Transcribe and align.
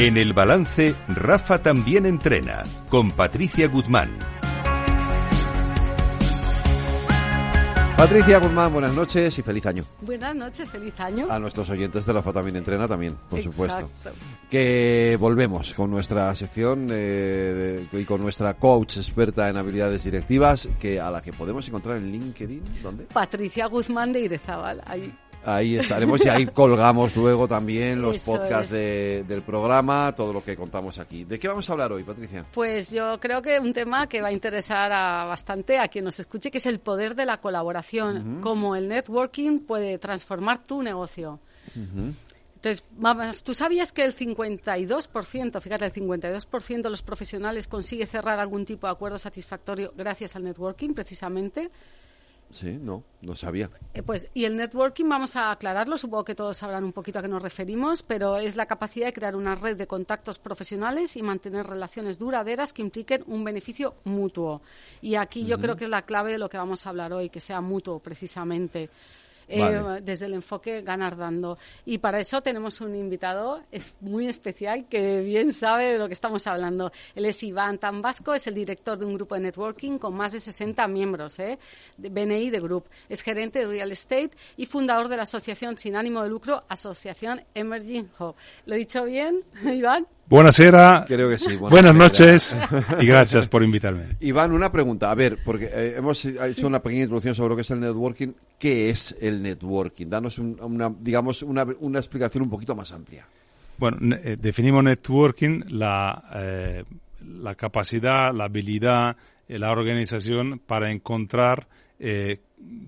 En 0.00 0.16
el 0.16 0.32
balance, 0.32 0.94
Rafa 1.08 1.60
también 1.62 2.06
entrena, 2.06 2.62
con 2.88 3.10
Patricia 3.10 3.68
Guzmán. 3.68 4.08
Patricia 7.98 8.38
Guzmán, 8.38 8.72
buenas 8.72 8.94
noches 8.94 9.38
y 9.38 9.42
feliz 9.42 9.66
año. 9.66 9.84
Buenas 10.00 10.34
noches, 10.34 10.70
feliz 10.70 10.98
año. 10.98 11.26
A 11.30 11.38
nuestros 11.38 11.68
oyentes 11.68 12.06
de 12.06 12.14
Rafa 12.14 12.32
también 12.32 12.56
entrena 12.56 12.88
también, 12.88 13.14
por 13.28 13.40
Exacto. 13.40 13.52
supuesto. 13.52 13.90
Que 14.48 15.18
volvemos 15.20 15.74
con 15.74 15.90
nuestra 15.90 16.34
sección 16.34 16.88
eh, 16.90 17.84
y 17.92 18.04
con 18.06 18.22
nuestra 18.22 18.54
coach 18.54 18.96
experta 18.96 19.50
en 19.50 19.58
habilidades 19.58 20.02
directivas, 20.02 20.66
que 20.80 20.98
a 20.98 21.10
la 21.10 21.20
que 21.20 21.34
podemos 21.34 21.68
encontrar 21.68 21.98
en 21.98 22.10
LinkedIn, 22.10 22.62
¿dónde? 22.82 23.04
Patricia 23.04 23.66
Guzmán 23.66 24.14
de 24.14 24.20
Irezábal. 24.20 24.80
Ahí. 24.86 25.12
Ahí 25.44 25.76
estaremos 25.76 26.24
y 26.24 26.28
ahí 26.28 26.46
colgamos 26.46 27.16
luego 27.16 27.48
también 27.48 28.02
los 28.02 28.16
Eso 28.16 28.32
podcasts 28.32 28.70
de- 28.70 29.24
del 29.26 29.40
programa, 29.42 30.12
todo 30.14 30.32
lo 30.34 30.44
que 30.44 30.54
contamos 30.54 30.98
aquí. 30.98 31.24
¿De 31.24 31.38
qué 31.38 31.48
vamos 31.48 31.68
a 31.68 31.72
hablar 31.72 31.92
hoy, 31.92 32.02
Patricia? 32.04 32.44
Pues 32.52 32.90
yo 32.90 33.18
creo 33.18 33.40
que 33.40 33.58
un 33.58 33.72
tema 33.72 34.06
que 34.06 34.20
va 34.20 34.28
a 34.28 34.32
interesar 34.32 34.92
a 34.92 35.24
bastante 35.24 35.78
a 35.78 35.88
quien 35.88 36.04
nos 36.04 36.20
escuche, 36.20 36.50
que 36.50 36.58
es 36.58 36.66
el 36.66 36.78
poder 36.78 37.14
de 37.14 37.24
la 37.24 37.38
colaboración, 37.38 38.40
cómo 38.42 38.76
el 38.76 38.88
networking 38.88 39.60
puede 39.60 39.98
transformar 39.98 40.58
tu 40.64 40.82
negocio. 40.82 41.40
Entonces, 41.74 42.84
vamos, 42.98 43.42
¿tú 43.42 43.54
sabías 43.54 43.90
que 43.92 44.04
el 44.04 44.14
52%, 44.14 45.60
fíjate, 45.62 45.86
el 45.86 45.92
52% 45.92 46.82
de 46.82 46.90
los 46.90 47.02
profesionales 47.02 47.66
consigue 47.66 48.04
cerrar 48.04 48.38
algún 48.38 48.66
tipo 48.66 48.86
de 48.86 48.92
acuerdo 48.92 49.16
satisfactorio 49.18 49.94
gracias 49.96 50.36
al 50.36 50.44
networking, 50.44 50.90
precisamente? 50.92 51.70
Sí, 52.50 52.78
no, 52.80 53.04
no 53.22 53.36
sabía. 53.36 53.70
Eh, 53.94 54.02
Pues, 54.02 54.28
y 54.34 54.44
el 54.44 54.56
networking, 54.56 55.08
vamos 55.08 55.36
a 55.36 55.52
aclararlo, 55.52 55.96
supongo 55.96 56.24
que 56.24 56.34
todos 56.34 56.56
sabrán 56.56 56.82
un 56.82 56.92
poquito 56.92 57.18
a 57.20 57.22
qué 57.22 57.28
nos 57.28 57.42
referimos, 57.42 58.02
pero 58.02 58.38
es 58.38 58.56
la 58.56 58.66
capacidad 58.66 59.06
de 59.06 59.12
crear 59.12 59.36
una 59.36 59.54
red 59.54 59.76
de 59.76 59.86
contactos 59.86 60.38
profesionales 60.38 61.16
y 61.16 61.22
mantener 61.22 61.66
relaciones 61.66 62.18
duraderas 62.18 62.72
que 62.72 62.82
impliquen 62.82 63.22
un 63.26 63.44
beneficio 63.44 63.94
mutuo. 64.04 64.62
Y 65.00 65.14
aquí 65.14 65.46
yo 65.46 65.60
creo 65.60 65.76
que 65.76 65.84
es 65.84 65.90
la 65.90 66.02
clave 66.02 66.32
de 66.32 66.38
lo 66.38 66.48
que 66.48 66.58
vamos 66.58 66.86
a 66.86 66.90
hablar 66.90 67.12
hoy, 67.12 67.30
que 67.30 67.40
sea 67.40 67.60
mutuo, 67.60 68.00
precisamente. 68.00 68.90
Eh, 69.50 70.00
desde 70.02 70.26
el 70.26 70.34
enfoque 70.34 70.82
ganar 70.82 71.16
dando. 71.16 71.58
Y 71.84 71.98
para 71.98 72.20
eso 72.20 72.40
tenemos 72.40 72.80
un 72.80 72.94
invitado 72.94 73.62
es 73.72 73.94
muy 74.00 74.28
especial 74.28 74.86
que 74.88 75.20
bien 75.20 75.52
sabe 75.52 75.92
de 75.92 75.98
lo 75.98 76.06
que 76.06 76.14
estamos 76.14 76.46
hablando. 76.46 76.92
Él 77.14 77.26
es 77.26 77.42
Iván 77.42 77.78
Tambasco, 77.78 78.32
es 78.32 78.46
el 78.46 78.54
director 78.54 78.96
de 78.96 79.04
un 79.04 79.14
grupo 79.14 79.34
de 79.34 79.40
networking 79.42 79.98
con 79.98 80.14
más 80.14 80.32
de 80.32 80.40
60 80.40 80.86
miembros, 80.86 81.38
¿eh? 81.40 81.58
de 81.96 82.08
BNI 82.08 82.50
de 82.50 82.60
Group. 82.60 82.84
Es 83.08 83.22
gerente 83.22 83.60
de 83.60 83.66
Real 83.66 83.90
Estate 83.90 84.30
y 84.56 84.66
fundador 84.66 85.08
de 85.08 85.16
la 85.16 85.24
asociación 85.24 85.76
sin 85.76 85.96
ánimo 85.96 86.22
de 86.22 86.28
lucro, 86.28 86.62
Asociación 86.68 87.42
Emerging 87.54 88.08
Hub. 88.18 88.36
¿Lo 88.66 88.74
he 88.74 88.78
dicho 88.78 89.04
bien, 89.04 89.42
Iván? 89.64 90.06
Buonasera, 90.30 91.04
Creo 91.08 91.28
que 91.28 91.38
sí. 91.38 91.56
buenas 91.56 91.92
Buenasera. 91.92 91.92
noches 91.92 92.56
y 93.00 93.06
gracias 93.06 93.48
por 93.48 93.64
invitarme. 93.64 94.04
Iván, 94.20 94.52
una 94.52 94.70
pregunta. 94.70 95.10
A 95.10 95.14
ver, 95.16 95.38
porque 95.44 95.64
eh, 95.72 95.94
hemos 95.98 96.24
hecho 96.24 96.68
una 96.68 96.80
pequeña 96.80 97.02
introducción 97.02 97.34
sobre 97.34 97.48
lo 97.50 97.56
que 97.56 97.62
es 97.62 97.70
el 97.72 97.80
networking. 97.80 98.28
¿Qué 98.56 98.90
es 98.90 99.16
el 99.20 99.42
networking? 99.42 100.06
Danos 100.08 100.38
un- 100.38 100.56
una, 100.62 100.88
digamos, 101.00 101.42
una, 101.42 101.66
una 101.80 101.98
explicación 101.98 102.44
un 102.44 102.50
poquito 102.50 102.76
más 102.76 102.92
amplia. 102.92 103.26
Bueno, 103.76 103.96
ne- 104.00 104.20
eh, 104.22 104.36
definimos 104.40 104.84
networking 104.84 105.62
la, 105.70 106.22
eh, 106.36 106.84
la 107.26 107.56
capacidad, 107.56 108.32
la 108.32 108.44
habilidad, 108.44 109.16
eh, 109.48 109.58
la 109.58 109.72
organización 109.72 110.60
para 110.64 110.92
encontrar 110.92 111.66
eh, 111.98 112.38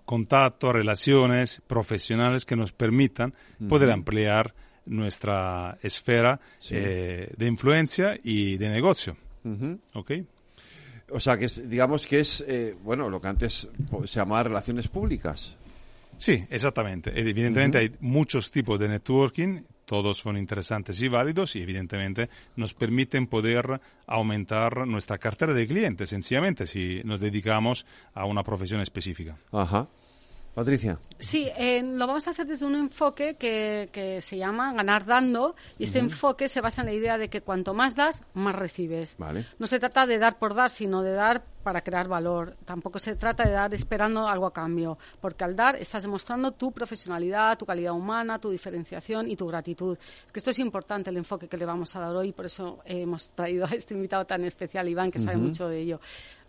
contactos, 0.05 0.73
relaciones 0.73 1.61
profesionales 1.67 2.45
que 2.45 2.55
nos 2.55 2.71
permitan 2.73 3.35
poder 3.69 3.91
ampliar 3.91 4.55
nuestra 4.87 5.79
esfera 5.83 6.41
Sí. 6.59 6.75
eh, 6.77 7.33
de 7.37 7.47
influencia 7.47 8.19
y 8.23 8.57
de 8.59 8.69
negocio. 8.69 9.17
O 11.11 11.21
sea, 11.21 11.37
que 11.37 11.45
es- 11.47 11.69
digamos 11.69 12.07
que 12.07 12.21
es, 12.21 12.43
eh, 12.47 12.75
bueno, 12.83 13.09
lo 13.11 13.21
que 13.21 13.29
antes 13.29 13.69
se 14.05 14.19
llamaba 14.21 14.45
relaciones 14.45 14.89
públicas. 14.89 15.57
Sí, 16.17 16.45
exactamente. 16.51 17.11
Evidentemente 17.19 17.79
hay 17.79 17.91
muchos 18.01 18.51
tipos 18.51 18.79
de 18.79 18.89
networking, 18.89 19.63
todos 19.85 20.19
son 20.19 20.37
interesantes 20.39 21.01
y 21.03 21.09
válidos 21.09 21.57
y 21.57 21.63
evidentemente 21.63 22.31
nos 22.57 22.73
permiten 22.75 23.27
poder 23.27 23.81
aumentar 24.07 24.87
nuestra 24.87 25.19
cartera 25.19 25.53
de 25.53 25.67
clientes, 25.67 26.09
sencillamente, 26.11 26.67
si 26.67 27.03
nos 27.05 27.21
dedicamos 27.21 27.85
a 28.15 28.25
una 28.25 28.43
profesión 28.43 28.81
específica. 28.81 29.37
Ajá. 29.51 29.89
Patricia. 30.55 30.99
Sí, 31.19 31.51
eh, 31.57 31.83
lo 31.83 32.07
vamos 32.07 32.29
a 32.29 32.33
hacer 32.33 32.47
desde 32.47 32.67
un 32.67 32.75
enfoque 32.75 33.37
que, 33.37 33.89
que 33.91 34.21
se 34.21 34.37
llama 34.37 34.73
ganar 34.75 35.07
dando 35.07 35.57
y 35.79 35.85
este 35.85 35.99
enfoque 35.99 36.49
se 36.49 36.61
basa 36.61 36.83
en 36.83 36.89
la 36.89 36.93
idea 36.93 37.17
de 37.17 37.31
que 37.31 37.41
cuanto 37.41 37.73
más 37.73 37.95
das, 37.95 38.23
más 38.35 38.55
recibes. 38.55 39.17
Vale. 39.19 39.47
No 39.59 39.67
se 39.67 39.79
trata 39.79 40.07
de 40.07 40.19
dar 40.19 40.39
por 40.39 40.55
dar, 40.55 40.69
sino 40.69 41.03
de 41.03 41.13
dar 41.13 41.43
para 41.63 41.81
crear 41.83 42.09
valor. 42.09 42.57
Tampoco 42.65 42.99
se 42.99 43.17
trata 43.17 43.45
de 43.45 43.53
dar 43.53 43.73
esperando 43.75 44.27
algo 44.29 44.47
a 44.47 44.53
cambio, 44.53 44.99
porque 45.21 45.45
al 45.45 45.57
dar 45.57 45.77
estás 45.77 46.03
demostrando 46.03 46.53
tu 46.53 46.73
profesionalidad, 46.73 47.57
tu 47.57 47.65
calidad 47.65 47.93
humana, 47.93 48.39
tu 48.39 48.51
diferenciación 48.51 49.31
y 49.31 49.37
tu 49.37 49.47
gratitud. 49.47 49.97
Es 50.27 50.33
que 50.33 50.39
esto 50.41 50.51
es 50.51 50.59
importante 50.59 51.11
el 51.11 51.17
enfoque 51.17 51.49
que 51.49 51.57
le 51.57 51.65
vamos 51.65 51.95
a 51.97 52.01
dar 52.01 52.15
hoy, 52.15 52.33
por 52.33 52.47
eso 52.47 52.81
hemos 52.85 53.31
traído 53.31 53.65
a 53.65 53.69
este 53.71 53.95
invitado 53.95 54.25
tan 54.27 54.45
especial, 54.45 54.89
Iván, 54.89 55.11
que 55.11 55.19
sabe 55.19 55.37
mucho 55.37 55.69
de 55.69 55.81
ello. 55.81 56.01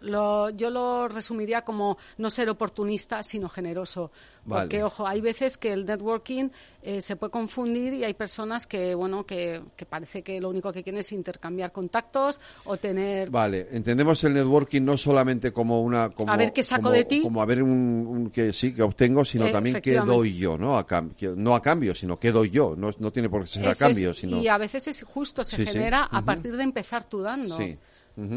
Lo- 0.02 0.50
yo 0.50 0.70
lo 0.70 1.08
resumiría 1.08 1.62
como 1.62 1.98
no 2.18 2.30
ser 2.30 2.50
oportunista, 2.50 3.24
sino 3.24 3.48
generoso. 3.48 4.12
Vale. 4.46 4.64
Porque, 4.64 4.84
ojo, 4.84 5.08
hay 5.08 5.22
veces 5.22 5.58
que 5.58 5.72
el 5.72 5.86
networking 5.86 6.50
eh, 6.82 7.00
se 7.00 7.16
puede 7.16 7.32
confundir 7.32 7.94
y 7.94 8.04
hay 8.04 8.14
personas 8.14 8.68
que, 8.68 8.94
bueno, 8.96 9.26
que, 9.26 9.62
que 9.78 9.86
parece 9.86 10.22
que 10.22 10.42
lo 10.42 10.50
único 10.50 10.74
que 10.74 10.84
quieren 10.84 11.00
es 11.00 11.14
intercambiar 11.14 11.72
contactos 11.72 12.42
o 12.66 12.76
tener 12.76 13.30
Vale, 13.30 13.70
entendemos 13.72 14.22
el 14.26 14.34
networking 14.34 14.82
no 14.82 14.98
solamente 15.04 15.52
como 15.52 15.82
una... 15.82 16.10
Como, 16.10 16.32
A 16.32 16.38
ver 16.38 16.52
qué 16.54 16.64
saco 16.64 16.84
como- 16.84 16.94
de 16.96 17.06
ti. 17.06 17.22
Como 17.22 17.42
a 17.42 17.46
ver 17.46 17.62
un, 17.62 17.72
un 17.72 18.30
que 18.30 18.54
sí, 18.54 18.74
que 18.74 18.82
obtengo, 18.82 19.24
sino 19.26 19.48
Eh, 19.48 19.52
también 19.52 19.82
qué 19.82 19.96
doy 19.96 20.36
yo, 20.38 20.58
¿no? 20.58 20.78
A 20.78 20.88
cam- 20.88 21.14
que- 21.16 21.34
no 21.36 21.54
a 21.56 21.62
cambio, 21.62 21.94
sino 21.94 22.18
qué 22.18 22.32
doy 22.32 22.50
yo. 22.50 22.76
No, 22.78 22.90
no 22.98 23.12
tiene 23.12 23.30
por 23.30 23.42
qué 23.42 23.48
ser 23.48 23.68
a 23.68 23.72
Eso 23.72 23.86
es, 23.86 23.94
cambio, 23.94 24.14
sino... 24.14 24.42
Y 24.42 24.48
a 24.48 24.58
veces 24.58 24.88
es 24.88 25.04
justo, 25.04 25.44
se 25.44 25.58
Sí, 25.58 25.66
sí. 25.66 25.72
genera 25.74 26.04
a 26.06 26.22
partir 26.24 26.56
de 26.58 26.64
empezar 26.64 27.04
tú 27.04 27.22
dando. 27.22 27.56
Sí. 27.58 27.78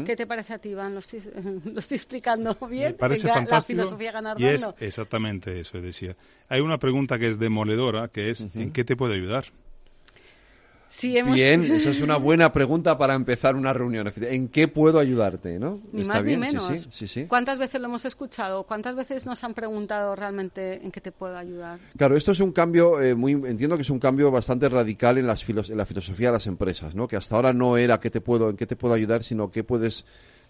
¿Qué 0.05 0.15
te 0.15 0.25
parece 0.25 0.53
a 0.53 0.57
ti, 0.57 0.69
Iván? 0.69 0.93
¿Lo 0.93 0.99
estoy, 0.99 1.21
lo 1.65 1.79
estoy 1.79 1.95
explicando 1.97 2.55
bien? 2.67 2.93
Me 2.93 2.93
parece 2.97 3.27
fantástico. 3.27 3.77
La 3.77 3.83
filosofía 3.85 4.11
ganar 4.11 4.41
y 4.41 4.45
es 4.47 4.67
exactamente 4.79 5.59
eso, 5.59 5.79
decía. 5.79 6.15
Hay 6.49 6.61
una 6.61 6.79
pregunta 6.79 7.19
que 7.19 7.27
es 7.27 7.37
demoledora, 7.39 8.07
que 8.07 8.31
es 8.31 8.47
¿en 8.55 8.71
qué 8.71 8.83
te 8.83 8.95
puedo 8.95 9.13
ayudar? 9.13 9.45
Sí, 10.89 11.17
hemos- 11.17 11.35
Bien, 11.35 11.63
esa 11.71 11.89
es 11.91 12.01
una 12.01 12.17
buena 12.17 12.51
pregunta 12.53 12.97
para 12.97 13.13
empezar 13.13 13.55
una 13.55 13.73
reunión. 13.73 14.11
¿En 14.21 14.47
qué 14.47 14.67
puedo 14.67 14.99
ayudarte, 14.99 15.59
no? 15.59 15.79
Ni 15.91 16.01
¿Está 16.01 16.13
más 16.15 16.23
bien? 16.23 16.39
ni 16.39 16.47
Sí, 16.49 16.55
menos. 16.55 16.67
Sí, 16.81 16.87
sí, 16.91 17.07
sí. 17.07 17.25
¿Cuántas 17.25 17.59
veces 17.59 17.79
lo 17.81 17.87
hemos 17.87 18.05
escuchado? 18.05 18.63
¿Cuántas 18.63 18.95
veces 18.95 19.25
nos 19.25 19.43
han 19.43 19.53
preguntado 19.53 20.15
realmente 20.15 20.83
en 20.83 20.91
qué 20.91 21.01
te 21.01 21.11
puedo 21.11 21.37
ayudar? 21.37 21.79
Claro, 21.97 22.15
esto 22.15 22.31
es 22.31 22.39
un 22.39 22.51
cambio 22.51 23.01
eh, 23.01 23.15
muy, 23.15 23.33
entiendo 23.33 23.75
que 23.75 23.81
es 23.81 23.89
un 23.89 23.99
cambio 23.99 24.31
bastante 24.31 24.69
radical 24.69 25.17
en, 25.17 25.27
las 25.27 25.43
filos- 25.45 25.69
en 25.69 25.77
la 25.77 25.85
filosofía 25.85 26.27
de 26.29 26.33
las 26.33 26.47
empresas, 26.47 26.95
¿no? 26.95 27.07
Que 27.07 27.17
hasta 27.17 27.35
ahora 27.35 27.53
no 27.53 27.77
era 27.77 27.99
qué 27.99 28.09
te 28.09 28.21
puedo, 28.21 28.49
en 28.49 28.57
qué 28.57 28.65
te 28.65 28.75
puedo 28.75 28.93
ayudar, 28.93 29.23
sino 29.23 29.51
qué 29.51 29.63
puedes, 29.63 30.05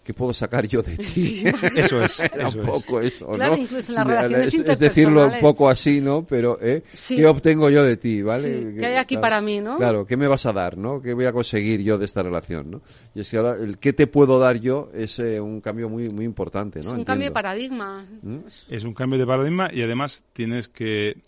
qué 0.08 0.14
puedo 0.14 0.32
sacar 0.32 0.66
yo 0.66 0.80
de 0.80 0.96
ti. 0.96 1.44
Eso 1.76 2.02
es, 2.02 2.18
Era 2.18 2.48
eso 2.48 2.60
un 2.60 2.70
es. 2.70 3.12
eso, 3.12 3.26
Claro, 3.32 3.56
¿no? 3.56 3.62
incluso 3.62 3.92
en 3.92 3.96
las 3.96 4.06
relaciones 4.06 4.54
es, 4.54 4.60
es 4.60 4.78
decirlo 4.78 5.10
un 5.10 5.26
interpersonales. 5.26 5.40
poco 5.42 5.68
así, 5.68 6.00
¿no? 6.00 6.26
Pero, 6.26 6.58
¿eh? 6.62 6.82
Sí. 6.94 7.16
¿Qué 7.16 7.26
obtengo 7.26 7.68
yo 7.68 7.84
de 7.84 7.98
ti, 7.98 8.22
vale? 8.22 8.42
Sí, 8.42 8.76
¿qué 8.78 8.86
hay 8.86 8.94
aquí 8.96 9.16
claro, 9.16 9.20
para 9.20 9.40
mí, 9.42 9.60
no? 9.60 9.76
Claro, 9.76 10.06
¿qué 10.06 10.16
me 10.16 10.26
vas 10.26 10.46
a 10.46 10.54
dar, 10.54 10.78
no? 10.78 11.02
¿Qué 11.02 11.12
voy 11.12 11.26
a 11.26 11.32
conseguir 11.32 11.82
yo 11.82 11.98
de 11.98 12.06
esta 12.06 12.22
relación, 12.22 12.70
no? 12.70 12.80
Y 13.14 13.20
es 13.20 13.30
que 13.30 13.36
ahora 13.36 13.56
el 13.62 13.76
qué 13.76 13.92
te 13.92 14.06
puedo 14.06 14.38
dar 14.38 14.58
yo 14.58 14.88
es 14.94 15.18
eh, 15.18 15.42
un 15.42 15.60
cambio 15.60 15.90
muy, 15.90 16.08
muy 16.08 16.24
importante, 16.24 16.80
¿no? 16.80 16.86
es 16.92 16.94
un 16.94 17.04
cambio 17.04 17.26
de 17.26 17.32
paradigma. 17.32 18.06
¿Mm? 18.22 18.38
Es 18.70 18.84
un 18.84 18.94
cambio 18.94 19.18
de 19.18 19.26
paradigma 19.26 19.68
y 19.70 19.82
además 19.82 20.24
tienes 20.32 20.68
que 20.70 21.18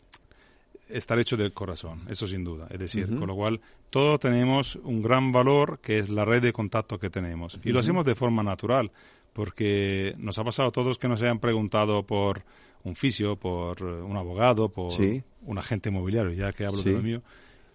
estar 0.92 1.18
hecho 1.18 1.36
del 1.36 1.52
corazón, 1.52 2.00
eso 2.08 2.26
sin 2.26 2.44
duda. 2.44 2.66
Es 2.70 2.78
decir, 2.78 3.06
con 3.18 3.26
lo 3.28 3.34
cual 3.34 3.60
todos 3.90 4.20
tenemos 4.20 4.76
un 4.76 5.02
gran 5.02 5.32
valor 5.32 5.78
que 5.80 5.98
es 5.98 6.08
la 6.08 6.24
red 6.24 6.42
de 6.42 6.52
contacto 6.52 6.98
que 6.98 7.10
tenemos. 7.10 7.58
Y 7.64 7.70
lo 7.70 7.80
hacemos 7.80 8.04
de 8.04 8.14
forma 8.14 8.42
natural, 8.42 8.90
porque 9.32 10.12
nos 10.18 10.38
ha 10.38 10.44
pasado 10.44 10.68
a 10.68 10.72
todos 10.72 10.98
que 10.98 11.08
nos 11.08 11.22
hayan 11.22 11.38
preguntado 11.38 12.04
por 12.04 12.44
un 12.82 12.96
fisio, 12.96 13.36
por 13.36 13.78
eh, 13.80 13.84
un 14.02 14.16
abogado, 14.16 14.68
por 14.70 14.92
Sí. 14.92 15.22
un 15.42 15.58
agente 15.58 15.88
inmobiliario, 15.90 16.32
ya 16.32 16.52
que 16.52 16.64
hablo 16.64 16.78
Sí. 16.82 16.90
de 16.90 16.96
lo 16.96 17.02
mío. 17.02 17.22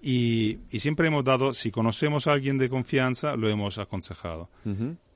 Y, 0.01 0.59
y 0.69 0.79
siempre 0.79 1.07
hemos 1.07 1.23
dado, 1.23 1.53
si 1.53 1.71
conocemos 1.71 2.27
a 2.27 2.33
alguien 2.33 2.57
de 2.57 2.69
confianza, 2.69 3.35
lo 3.35 3.49
hemos 3.49 3.77
aconsejado. 3.79 4.49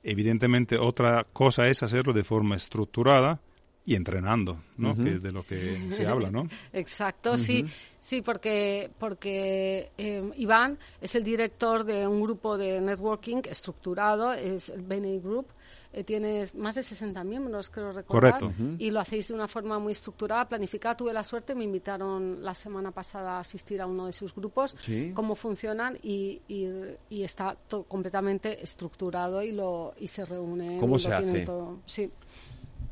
Evidentemente, 0.04 0.78
otra 0.78 1.25
cosa 1.34 1.68
es 1.68 1.84
hacerlo 1.84 2.13
de 2.13 2.24
forma 2.24 2.56
estructurada, 2.56 3.42
y 3.85 3.95
entrenando, 3.95 4.61
¿no? 4.77 4.95
Que 4.95 5.15
es 5.15 5.23
de 5.23 5.31
lo 5.31 5.41
que 5.43 5.91
se 5.91 6.05
habla, 6.05 6.29
¿no? 6.29 6.47
Exacto, 6.73 7.37
sí, 7.37 7.65
sí, 7.99 8.21
porque 8.21 8.91
porque 8.99 9.91
eh, 9.97 10.29
Iván 10.35 10.77
es 11.01 11.15
el 11.15 11.23
director 11.23 11.83
de 11.83 12.05
un 12.05 12.21
grupo 12.21 12.57
de 12.57 12.79
networking 12.81 13.41
estructurado, 13.49 14.33
es 14.33 14.69
el 14.69 14.81
Benny 14.81 15.19
Group. 15.19 15.47
Eh, 15.91 16.03
tienes 16.03 16.53
más 16.53 16.75
de 16.75 16.83
60 16.83 17.23
miembros, 17.23 17.71
creo 17.71 17.91
recordar. 17.91 18.39
Correcto. 18.39 18.53
Y 18.77 18.91
lo 18.91 18.99
hacéis 18.99 19.29
de 19.29 19.33
una 19.33 19.47
forma 19.47 19.79
muy 19.79 19.93
estructurada, 19.93 20.47
planificada. 20.47 20.95
Tuve 20.95 21.11
la 21.11 21.23
suerte, 21.23 21.55
me 21.55 21.63
invitaron 21.63 22.43
la 22.43 22.53
semana 22.53 22.91
pasada 22.91 23.37
a 23.37 23.39
asistir 23.39 23.81
a 23.81 23.87
uno 23.87 24.05
de 24.05 24.13
sus 24.13 24.35
grupos, 24.35 24.75
Sí. 24.77 25.11
cómo 25.15 25.33
funcionan 25.35 25.97
y, 26.03 26.43
y, 26.47 26.67
y 27.09 27.23
está 27.23 27.57
completamente 27.87 28.61
estructurado 28.63 29.41
y 29.41 29.51
lo 29.51 29.95
y 29.99 30.07
se 30.07 30.25
reúne. 30.25 30.77
¿Cómo 30.79 30.97
y 30.97 30.99
se 30.99 31.09
lo 31.09 31.17
tienen 31.17 31.35
hace? 31.37 31.45
todo. 31.47 31.79
Sí. 31.87 32.07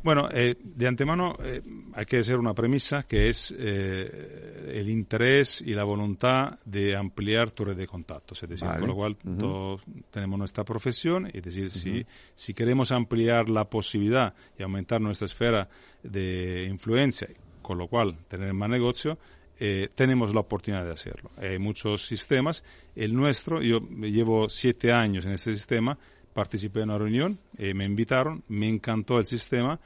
Bueno, 0.08 0.30
eh, 0.32 0.56
de 0.64 0.88
antemano 0.88 1.36
eh, 1.44 1.62
hay 1.92 2.06
que 2.06 2.20
hacer 2.20 2.38
una 2.40 2.54
premisa 2.54 3.04
que 3.04 3.28
es 3.28 3.54
eh, 3.60 4.72
el 4.74 4.90
interés 4.90 5.62
y 5.62 5.74
la 5.74 5.84
voluntad 5.84 6.60
de 6.64 6.96
ampliar 6.96 7.52
tu 7.52 7.66
red 7.66 7.76
de 7.76 7.88
contactos. 7.88 8.42
Es 8.42 8.48
decir, 8.48 8.70
Vale. 8.70 8.80
con 8.80 8.88
lo 8.88 8.96
cual 8.96 9.18
todos 9.18 9.82
tenemos 10.10 10.40
nuestra 10.40 10.64
profesión 10.64 11.30
y 11.34 11.40
es 11.40 11.44
decir, 11.44 11.70
si, 11.72 12.06
si 12.34 12.54
queremos 12.54 12.94
ampliar 12.94 13.50
la 13.50 13.70
posibilidad 13.70 14.34
y 14.58 14.64
aumentar 14.64 15.02
nuestra 15.02 15.26
esfera 15.26 15.68
de 16.04 16.68
influencia, 16.70 17.28
con 17.62 17.78
lo 17.78 17.90
cual 17.90 18.18
tener 18.30 18.54
más 18.54 18.70
negocio, 18.70 19.18
eh, 19.60 19.90
tenemos 19.96 20.34
la 20.34 20.42
oportunidad 20.42 20.86
de 20.86 20.92
hacerlo. 20.92 21.32
Hay 21.38 21.58
muchos 21.58 22.06
sistemas. 22.06 22.64
El 22.96 23.16
nuestro, 23.16 23.62
yo 23.62 23.80
llevo 23.80 24.50
siete 24.50 24.92
años 24.92 25.26
en 25.26 25.32
este 25.32 25.54
sistema, 25.56 25.98
participé 26.38 26.82
en 26.82 26.92
una 26.92 27.00
reunión, 27.00 27.40
eh, 27.58 27.74
me 27.74 27.84
invitaron, 27.84 28.44
me 28.48 28.70
encantó 28.70 29.18
el 29.18 29.26
sistema 29.26 29.80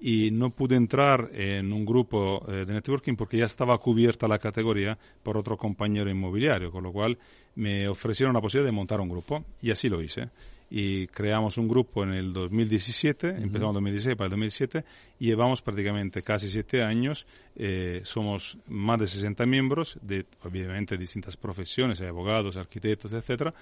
y 0.00 0.30
no 0.30 0.50
pude 0.50 0.76
entrar 0.76 1.30
en 1.34 1.72
un 1.72 1.84
grupo 1.84 2.46
eh, 2.46 2.64
de 2.64 2.74
networking 2.74 3.16
porque 3.16 3.38
ya 3.38 3.46
estaba 3.46 3.76
cubierta 3.78 4.28
la 4.28 4.38
categoría 4.38 4.96
por 5.24 5.36
otro 5.36 5.56
compañero 5.56 6.08
inmobiliario, 6.08 6.70
con 6.70 6.84
lo 6.84 6.92
cual 6.92 7.18
me 7.56 7.88
ofrecieron 7.88 8.34
la 8.34 8.40
posibilidad 8.40 8.68
de 8.68 8.76
montar 8.76 9.00
un 9.00 9.08
grupo 9.08 9.44
y 9.60 9.72
así 9.72 9.88
lo 9.88 10.00
hice. 10.00 10.28
Y 10.70 11.08
creamos 11.08 11.58
un 11.58 11.66
grupo 11.66 12.04
en 12.04 12.10
el 12.10 12.32
2017, 12.32 13.28
empezamos 13.28 13.70
en 13.70 13.74
2016 13.74 14.16
para 14.16 14.26
el 14.26 14.30
2017 14.30 14.84
y 15.18 15.26
llevamos 15.26 15.60
prácticamente 15.60 16.22
casi 16.22 16.48
siete 16.48 16.84
años. 16.84 17.26
eh, 17.56 18.00
somos 18.04 18.58
más 18.68 19.00
de 19.00 19.08
60 19.08 19.44
miembros 19.44 19.98
de, 20.02 20.24
obviamente, 20.44 20.96
distintas 20.96 21.36
profesiones, 21.36 22.00
hay 22.00 22.06
abogados, 22.06 22.56
arquitectos, 22.56 23.12
etcétera 23.12 23.52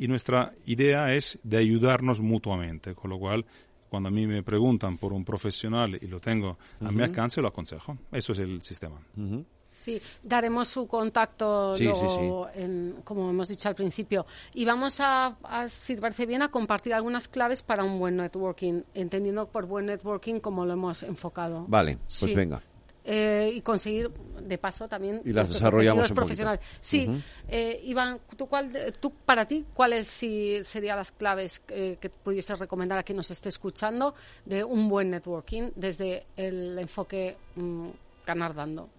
y 0.00 0.08
nuestra 0.08 0.52
idea 0.66 1.14
es 1.14 1.38
de 1.44 1.58
ayudarnos 1.58 2.20
mutuamente, 2.20 2.94
con 2.96 3.10
lo 3.10 3.18
cual 3.18 3.44
cuando 3.88 4.08
a 4.08 4.12
mí 4.12 4.26
me 4.26 4.42
preguntan 4.42 4.96
por 4.98 5.12
un 5.12 5.24
profesional 5.24 5.96
y 6.00 6.06
lo 6.08 6.18
tengo 6.20 6.58
a 6.80 6.90
mi 6.90 7.02
alcance, 7.02 7.40
lo 7.42 7.48
aconsejo. 7.48 7.96
Eso 8.10 8.32
es 8.32 8.38
el 8.40 8.62
sistema. 8.62 8.96
Sí, 9.72 10.00
daremos 10.22 10.68
su 10.68 10.86
contacto 10.86 11.74
Sí, 11.74 11.84
luego, 11.84 12.48
en- 12.54 12.96
como 13.04 13.30
hemos 13.30 13.48
dicho 13.48 13.68
al 13.68 13.74
principio. 13.74 14.26
Y 14.54 14.64
vamos 14.64 15.00
a, 15.00 15.36
a, 15.42 15.68
si 15.68 15.94
te 15.94 16.00
parece 16.02 16.26
bien, 16.26 16.42
a 16.42 16.50
compartir 16.50 16.92
algunas 16.92 17.28
claves 17.28 17.62
para 17.62 17.82
un 17.84 17.98
buen 17.98 18.16
networking, 18.16 18.82
entendiendo 18.94 19.46
por 19.48 19.66
buen 19.66 19.86
networking 19.86 20.40
como 20.40 20.66
lo 20.66 20.74
hemos 20.74 21.02
enfocado. 21.02 21.64
Vale, 21.68 21.96
pues 21.96 22.30
Sí. 22.30 22.34
venga. 22.34 22.62
Eh, 23.02 23.52
y 23.54 23.62
conseguir, 23.62 24.10
de 24.42 24.58
paso, 24.58 24.86
también 24.86 25.22
Y 25.24 25.32
las 25.32 25.50
desarrollamos 25.50 26.12
profesionales. 26.12 26.60
Sí, 26.80 27.06
Ujú. 27.08 27.18
eh, 27.48 27.80
Iván, 27.84 28.20
¿tú, 28.36 28.46
cuál, 28.46 28.94
tú, 29.00 29.14
para 29.24 29.46
ti, 29.46 29.66
¿cuáles 29.72 30.06
sí 30.06 30.58
serían 30.64 30.98
las 30.98 31.10
claves 31.10 31.62
eh, 31.68 31.96
que 31.98 32.10
pudieses 32.10 32.58
recomendar 32.58 32.98
a 32.98 33.02
quien 33.02 33.16
nos 33.16 33.30
esté 33.30 33.48
escuchando 33.48 34.14
de 34.44 34.62
un 34.64 34.88
buen 34.88 35.10
networking 35.10 35.70
desde 35.74 36.26
el 36.36 36.78
enfoque 36.78 37.36
mm, 37.56 37.88
ganar 38.26 38.54
dando? 38.54 38.90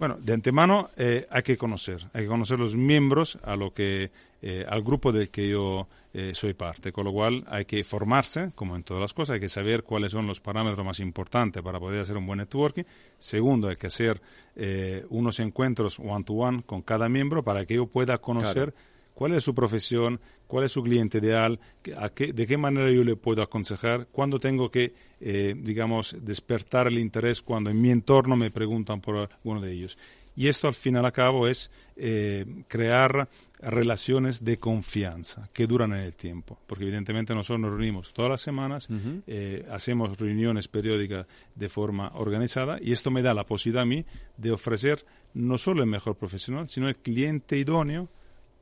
Bueno, 0.00 0.16
de 0.18 0.32
antemano 0.32 0.88
eh, 0.96 1.26
hay 1.28 1.42
que 1.42 1.58
conocer, 1.58 2.08
hay 2.14 2.22
que 2.22 2.28
conocer 2.28 2.58
los 2.58 2.74
miembros 2.74 3.38
a 3.42 3.54
lo 3.54 3.74
que, 3.74 4.10
eh, 4.40 4.64
al 4.66 4.82
grupo 4.82 5.12
del 5.12 5.28
que 5.28 5.50
yo 5.50 5.88
eh, 6.14 6.32
soy 6.34 6.54
parte, 6.54 6.90
con 6.90 7.04
lo 7.04 7.12
cual 7.12 7.44
hay 7.48 7.66
que 7.66 7.84
formarse, 7.84 8.50
como 8.54 8.76
en 8.76 8.82
todas 8.82 9.02
las 9.02 9.12
cosas, 9.12 9.34
hay 9.34 9.40
que 9.40 9.50
saber 9.50 9.82
cuáles 9.84 10.12
son 10.12 10.26
los 10.26 10.40
parámetros 10.40 10.86
más 10.86 11.00
importantes 11.00 11.62
para 11.62 11.78
poder 11.78 12.00
hacer 12.00 12.16
un 12.16 12.26
buen 12.26 12.38
networking. 12.38 12.84
Segundo, 13.18 13.68
hay 13.68 13.76
que 13.76 13.88
hacer 13.88 14.22
eh, 14.56 15.04
unos 15.10 15.38
encuentros 15.38 15.98
one-to-one 15.98 16.62
con 16.62 16.80
cada 16.80 17.10
miembro 17.10 17.44
para 17.44 17.66
que 17.66 17.74
yo 17.74 17.86
pueda 17.86 18.16
conocer 18.16 18.74
cuál 19.14 19.34
es 19.34 19.44
su 19.44 19.54
profesión, 19.54 20.20
cuál 20.46 20.64
es 20.64 20.72
su 20.72 20.82
cliente 20.82 21.18
ideal, 21.18 21.60
a 21.96 22.08
qué- 22.10 22.32
de 22.32 22.46
qué 22.46 22.56
manera 22.56 22.90
yo 22.90 23.04
le 23.04 23.16
puedo 23.16 23.42
aconsejar, 23.42 24.06
cuándo 24.10 24.40
tengo 24.40 24.70
que, 24.70 24.94
eh, 25.20 25.54
digamos, 25.56 26.16
despertar 26.20 26.86
el 26.88 26.98
interés 26.98 27.42
cuando 27.42 27.70
en 27.70 27.80
mi 27.80 27.90
entorno 27.90 28.36
me 28.36 28.50
preguntan 28.50 29.00
por 29.00 29.16
alguno 29.16 29.60
de 29.60 29.72
ellos. 29.72 29.98
Y 30.36 30.48
esto 30.48 30.68
al 30.68 30.74
fin 30.74 30.94
y 30.94 30.98
al 30.98 31.12
cabo 31.12 31.48
es 31.48 31.70
eh, 31.96 32.46
crear 32.68 33.28
relaciones 33.60 34.42
de 34.42 34.56
confianza 34.58 35.50
que 35.52 35.66
duran 35.66 35.92
en 35.92 36.00
el 36.00 36.16
tiempo, 36.16 36.58
porque 36.66 36.84
evidentemente 36.84 37.34
nosotros 37.34 37.60
nos 37.60 37.70
reunimos 37.72 38.12
todas 38.14 38.30
las 38.30 38.40
semanas, 38.40 38.88
eh, 39.26 39.66
hacemos 39.70 40.18
reuniones 40.18 40.66
periódicas 40.68 41.26
de 41.54 41.68
forma 41.68 42.10
organizada 42.14 42.78
y 42.80 42.92
esto 42.92 43.10
me 43.10 43.20
da 43.22 43.34
la 43.34 43.44
posibilidad 43.44 43.82
a 43.82 43.86
mí 43.86 44.04
de 44.38 44.50
ofrecer 44.50 45.04
no 45.34 45.58
solo 45.58 45.82
el 45.82 45.90
mejor 45.90 46.16
profesional, 46.16 46.68
sino 46.68 46.88
el 46.88 46.96
cliente 46.96 47.58
idóneo 47.58 48.08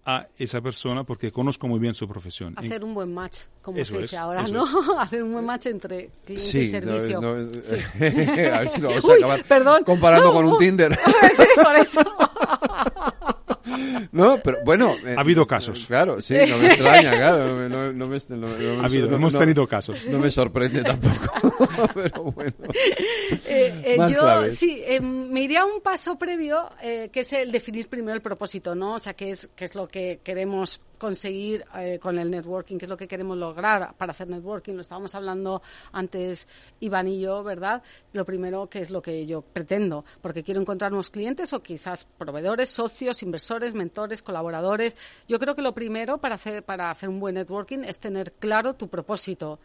a 0.06 0.26
esa 0.38 0.60
persona 0.62 1.04
porque 1.04 1.30
conozco 1.30 1.68
muy 1.68 1.78
bien 1.78 1.94
su 1.94 2.08
profesión. 2.08 2.54
Hacer 2.56 2.82
un 2.82 2.94
buen 2.94 3.12
match, 3.12 3.40
como 3.60 3.78
Eso 3.78 3.94
se 3.96 4.00
dice 4.02 4.16
es, 4.16 4.20
ahora, 4.20 4.42
¿no? 4.52 4.64
Hacer 4.98 5.22
un 5.22 5.32
buen 5.34 5.44
match 5.44 5.66
entre 5.66 6.10
cliente 6.24 6.32
y 6.34 6.38
Sí, 6.38 6.66
servicio. 6.66 7.20
no, 7.20 7.36
no, 7.36 7.50
Sí. 7.62 7.74
a 8.00 8.58
ver 8.60 8.68
si 8.70 8.80
lo 8.80 8.88
vamos 8.88 9.04
a 9.04 9.08
Uy, 9.08 9.18
acabar 9.18 9.44
perdón. 9.44 9.84
comparando 9.84 10.26
No, 10.28 10.32
con 10.32 10.44
un 10.46 10.52
uh. 10.52 10.58
Tinder. 10.58 10.98
Sí, 11.36 11.44
por 11.62 11.76
eso. 11.76 12.00
No, 14.12 14.38
pero 14.38 14.58
bueno. 14.64 14.94
eh, 15.06 15.14
Ha 15.16 15.20
habido 15.20 15.46
casos. 15.46 15.84
Claro, 15.86 16.20
sí, 16.22 16.34
no 16.48 16.58
me 16.58 16.66
extraña, 16.68 17.10
claro. 17.12 17.46
No, 17.48 17.54
me- 17.56 17.68
no, 17.68 17.92
no 17.92 18.06
me, 18.08 18.18
no, 18.28 18.36
no 18.36 18.46
me- 18.46 18.82
Ha 18.82 18.84
habido, 18.86 19.08
no- 19.08 19.16
hemos 19.16 19.34
no- 19.34 19.40
tenido 19.40 19.66
casos. 19.66 19.98
No 20.08 20.18
me 20.18 20.30
sorprende 20.30 20.82
tampoco. 20.82 21.68
pero 21.94 22.22
bueno. 22.24 22.54
Eh, 23.46 23.82
eh, 23.84 23.94
Más 23.98 24.10
yo 24.12 24.20
claves. 24.20 24.58
sí, 24.58 24.82
eh, 24.86 25.00
me 25.00 25.42
iría 25.42 25.62
a 25.62 25.64
un 25.64 25.80
paso 25.80 26.16
previo, 26.18 26.68
eh, 26.82 27.10
que 27.12 27.20
es 27.20 27.32
el 27.32 27.52
definir 27.52 27.88
primero 27.88 28.14
el 28.14 28.22
propósito, 28.22 28.74
¿no? 28.74 28.94
O 28.94 28.98
sea, 28.98 29.14
qué 29.14 29.30
es, 29.30 29.48
qué 29.54 29.64
es 29.64 29.74
lo 29.74 29.88
que 29.88 30.20
queremos 30.22 30.80
conseguir 30.98 31.64
eh, 31.76 31.98
con 32.00 32.18
el 32.18 32.30
networking, 32.30 32.76
qué 32.76 32.84
es 32.84 32.88
lo 32.88 32.96
que 32.96 33.08
queremos 33.08 33.36
lograr 33.36 33.94
para 33.96 34.12
hacer 34.12 34.28
networking. 34.28 34.74
Lo 34.74 34.82
estábamos 34.82 35.14
hablando 35.14 35.62
antes 35.92 36.48
Iván 36.80 37.08
y 37.08 37.20
yo, 37.20 37.42
¿verdad? 37.42 37.82
Lo 38.12 38.24
primero, 38.24 38.68
qué 38.68 38.80
es 38.80 38.90
lo 38.90 39.00
que 39.00 39.26
yo 39.26 39.42
pretendo, 39.42 40.04
porque 40.20 40.42
quiero 40.42 40.60
encontrar 40.60 40.90
nuevos 40.90 41.10
clientes 41.10 41.52
o 41.52 41.62
quizás 41.62 42.04
proveedores, 42.04 42.70
socios, 42.70 43.22
inversores, 43.22 43.74
mentores, 43.74 44.22
colaboradores. 44.22 44.96
Yo 45.26 45.38
creo 45.38 45.54
que 45.54 45.62
lo 45.62 45.72
primero 45.72 46.18
para 46.18 46.34
hacer, 46.34 46.62
para 46.62 46.90
hacer 46.90 47.08
un 47.08 47.20
buen 47.20 47.34
networking 47.36 47.84
es 47.84 48.00
tener 48.00 48.32
claro 48.32 48.75
tu 48.75 48.88
propósito. 48.88 49.58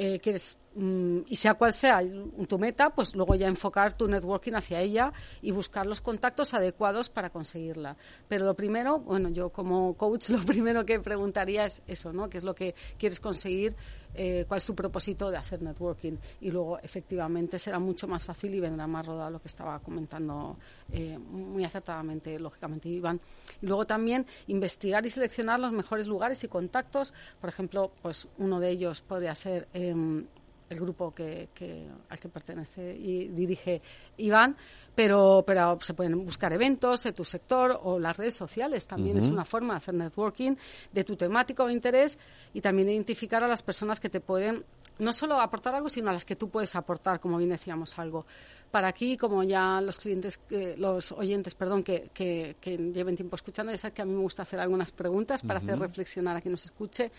Eh, 0.00 0.20
quieres 0.20 0.56
mm, 0.76 1.22
y 1.26 1.34
sea 1.34 1.54
cual 1.54 1.72
sea 1.72 2.00
tu 2.46 2.56
meta, 2.56 2.90
pues 2.90 3.16
luego 3.16 3.34
ya 3.34 3.48
enfocar 3.48 3.94
tu 3.94 4.06
networking 4.06 4.52
hacia 4.52 4.80
ella 4.80 5.12
y 5.42 5.50
buscar 5.50 5.86
los 5.86 6.00
contactos 6.00 6.54
adecuados 6.54 7.10
para 7.10 7.30
conseguirla. 7.30 7.96
Pero 8.28 8.46
lo 8.46 8.54
primero, 8.54 9.00
bueno, 9.00 9.28
yo 9.28 9.50
como 9.50 9.94
coach 9.96 10.28
lo 10.30 10.40
primero 10.42 10.86
que 10.86 11.00
preguntaría 11.00 11.66
es 11.66 11.82
eso, 11.88 12.12
¿no? 12.12 12.30
¿Qué 12.30 12.38
es 12.38 12.44
lo 12.44 12.54
que 12.54 12.76
quieres 12.96 13.18
conseguir? 13.18 13.74
Eh, 14.14 14.44
¿Cuál 14.48 14.58
es 14.58 14.66
tu 14.66 14.74
propósito 14.74 15.30
de 15.30 15.36
hacer 15.36 15.62
networking? 15.62 16.16
Y 16.40 16.50
luego, 16.50 16.78
efectivamente, 16.80 17.58
será 17.58 17.78
mucho 17.78 18.08
más 18.08 18.24
fácil 18.24 18.54
y 18.54 18.60
vendrá 18.60 18.86
más 18.86 19.06
rodado 19.06 19.30
lo 19.30 19.40
que 19.40 19.48
estaba 19.48 19.78
comentando 19.80 20.56
eh, 20.92 21.18
muy 21.18 21.64
acertadamente, 21.64 22.38
lógicamente, 22.38 22.88
Iván. 22.88 23.20
Y 23.62 23.66
luego 23.66 23.86
también 23.86 24.26
investigar 24.46 25.04
y 25.06 25.10
seleccionar 25.10 25.60
los 25.60 25.72
mejores 25.72 26.06
lugares 26.06 26.42
y 26.44 26.48
contactos. 26.48 27.12
Por 27.40 27.48
ejemplo, 27.48 27.92
pues 28.02 28.26
uno 28.38 28.60
de 28.60 28.70
ellos 28.70 29.00
podría 29.00 29.34
ser 29.34 29.68
em, 29.72 30.26
el 30.70 30.80
grupo 30.80 31.10
que, 31.10 31.48
que- 31.54 31.88
al 32.08 32.18
que 32.20 32.28
pertenece 32.28 32.94
y 32.96 33.28
dirige 33.28 33.80
Iván, 34.18 34.56
pero, 34.94 35.42
pero 35.46 35.78
se 35.80 35.94
pueden 35.94 36.24
buscar 36.24 36.52
eventos 36.52 37.02
de 37.04 37.12
tu 37.12 37.24
sector 37.24 37.78
o 37.82 37.98
las 37.98 38.16
redes 38.16 38.34
sociales 38.34 38.86
también 38.86 39.16
es 39.18 39.24
una 39.32 39.44
forma 39.44 39.74
de 39.74 39.78
hacer 39.78 39.94
networking 39.94 40.56
de 40.92 41.04
tu 41.04 41.16
temática 41.16 41.62
o 41.64 41.70
interés 41.70 42.18
y 42.52 42.60
también 42.60 42.88
identificar 42.90 43.42
a 43.44 43.48
las 43.48 43.62
personas 43.62 44.00
que 44.00 44.08
te 44.10 44.20
pueden 44.20 44.64
no 44.98 45.12
solo 45.12 45.40
aportar 45.40 45.74
algo, 45.74 45.88
sino 45.88 46.10
a 46.10 46.12
las 46.12 46.24
que 46.24 46.34
tú 46.36 46.48
puedes 46.50 46.74
aportar, 46.74 47.20
como 47.20 47.38
bien 47.38 47.50
decíamos, 47.50 47.96
algo. 47.98 48.26
Para 48.72 48.88
aquí, 48.88 49.16
como 49.16 49.44
ya 49.44 49.80
los 49.80 49.98
clientes, 50.00 50.40
eh, 50.50 50.74
los 50.76 51.12
oyentes, 51.12 51.54
perdón, 51.54 51.84
que, 51.84 52.10
que, 52.12 52.56
que 52.60 52.76
lleven 52.76 53.14
tiempo 53.14 53.36
escuchando, 53.36 53.70
ya 53.70 53.78
saben 53.78 53.94
que 53.94 54.02
a 54.02 54.04
mí 54.04 54.12
me 54.12 54.20
gusta 54.20 54.42
hacer 54.42 54.58
algunas 54.58 54.90
preguntas 54.90 55.42
para 55.42 55.60
hacer 55.60 55.78
reflexionar 55.78 56.36
a 56.36 56.40
quien 56.40 56.50
nos 56.52 56.64
escuche. 56.64 57.12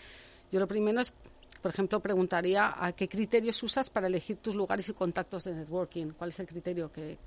Yo 0.52 0.60
lo 0.60 0.68
primero 0.68 1.00
es 1.00 1.14
por 1.62 1.70
ejemplo, 1.70 2.00
preguntaría 2.00 2.74
a 2.84 2.92
qué 2.92 3.08
criterios 3.08 3.62
usas 3.62 3.90
para 3.90 4.06
elegir 4.06 4.36
tus 4.38 4.54
lugares 4.54 4.88
y 4.88 4.92
contactos 4.92 5.44
de 5.44 5.54
networking. 5.54 6.12
¿Cuál 6.16 6.30
es 6.30 6.40
el 6.40 6.46
criterio 6.46 6.90
que, 6.90 7.18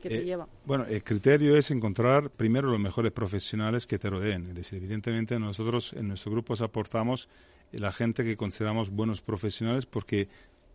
que 0.00 0.08
te 0.08 0.18
Eh, 0.18 0.24
lleva? 0.24 0.48
Bueno, 0.64 0.84
el 0.84 1.02
criterio 1.02 1.56
es 1.56 1.70
encontrar 1.70 2.30
primero 2.30 2.68
los 2.70 2.80
mejores 2.80 3.12
profesionales 3.12 3.86
que 3.86 3.98
te 3.98 4.10
rodeen. 4.10 4.46
Es 4.48 4.54
decir, 4.54 4.78
evidentemente 4.78 5.38
nosotros 5.38 5.92
en 5.94 6.08
nuestros 6.08 6.32
grupos 6.32 6.60
aportamos 6.62 7.28
la 7.72 7.92
gente 7.92 8.24
que 8.24 8.36
consideramos 8.36 8.90
buenos 8.90 9.20
profesionales 9.20 9.86
porque 9.86 10.28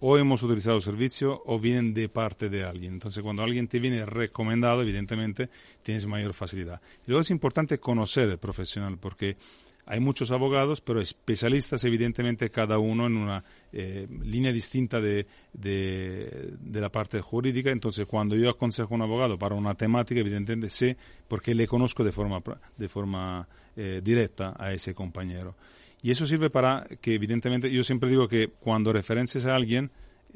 o 0.06 0.18
hemos 0.18 0.44
utilizado 0.44 0.75
el 0.75 0.82
servicio 0.82 1.42
o 1.46 1.60
vienen 1.60 1.94
de 1.94 2.10
parte 2.10 2.50
de 2.50 2.65
alguien. 2.65 2.94
Entonces, 2.94 3.24
cuando 3.24 3.42
alguien 3.42 3.70
te 3.70 3.80
viene 3.80 4.06
recomendado, 4.06 4.82
evidentemente 4.82 5.50
tienes 5.82 6.06
mayor 6.06 6.34
facilidad. 6.34 6.82
Y 7.06 7.12
luego 7.12 7.22
es 7.22 7.30
importante 7.30 7.77
conocer 7.80 8.27
el 8.27 8.38
profesional 8.38 8.98
porque 8.98 9.38
hay 9.85 9.99
muchos 9.99 10.31
abogados, 10.31 10.79
pero 10.79 11.01
especialistas, 11.01 11.83
evidentemente, 11.83 12.49
cada 12.49 12.79
uno 12.79 13.05
en 13.05 13.17
una 13.17 13.43
eh, 13.71 14.07
línea 14.23 14.51
distinta 14.51 15.01
de, 15.01 15.25
de, 15.51 16.81
la 16.81 16.89
parte 16.89 17.19
jurídica. 17.19 17.69
Entonces, 17.69 18.05
cuando 18.05 18.35
yo 18.35 18.49
aconsejo 18.49 18.93
a 18.93 18.95
un 18.95 19.01
abogado 19.01 19.37
para 19.37 19.55
una 19.55 19.75
temática, 19.75 20.21
evidentemente 20.21 20.69
sé 20.69 20.95
porque 21.27 21.53
le 21.53 21.67
conozco 21.67 22.03
de 22.03 22.13
forma, 22.13 22.41
de 22.77 22.89
forma 22.89 23.47
eh, 23.75 24.01
directa 24.03 24.55
a 24.57 24.71
ese 24.71 24.93
compañero. 24.93 25.55
Y 26.01 26.11
eso 26.11 26.25
sirve 26.25 26.49
para 26.49 26.85
que, 27.01 27.15
evidentemente, 27.15 27.69
yo 27.69 27.83
siempre 27.83 28.09
digo 28.09 28.27
que 28.27 28.49
cuando 28.59 28.93
referencias 28.93 29.45
a 29.45 29.55
alguien, 29.55 29.91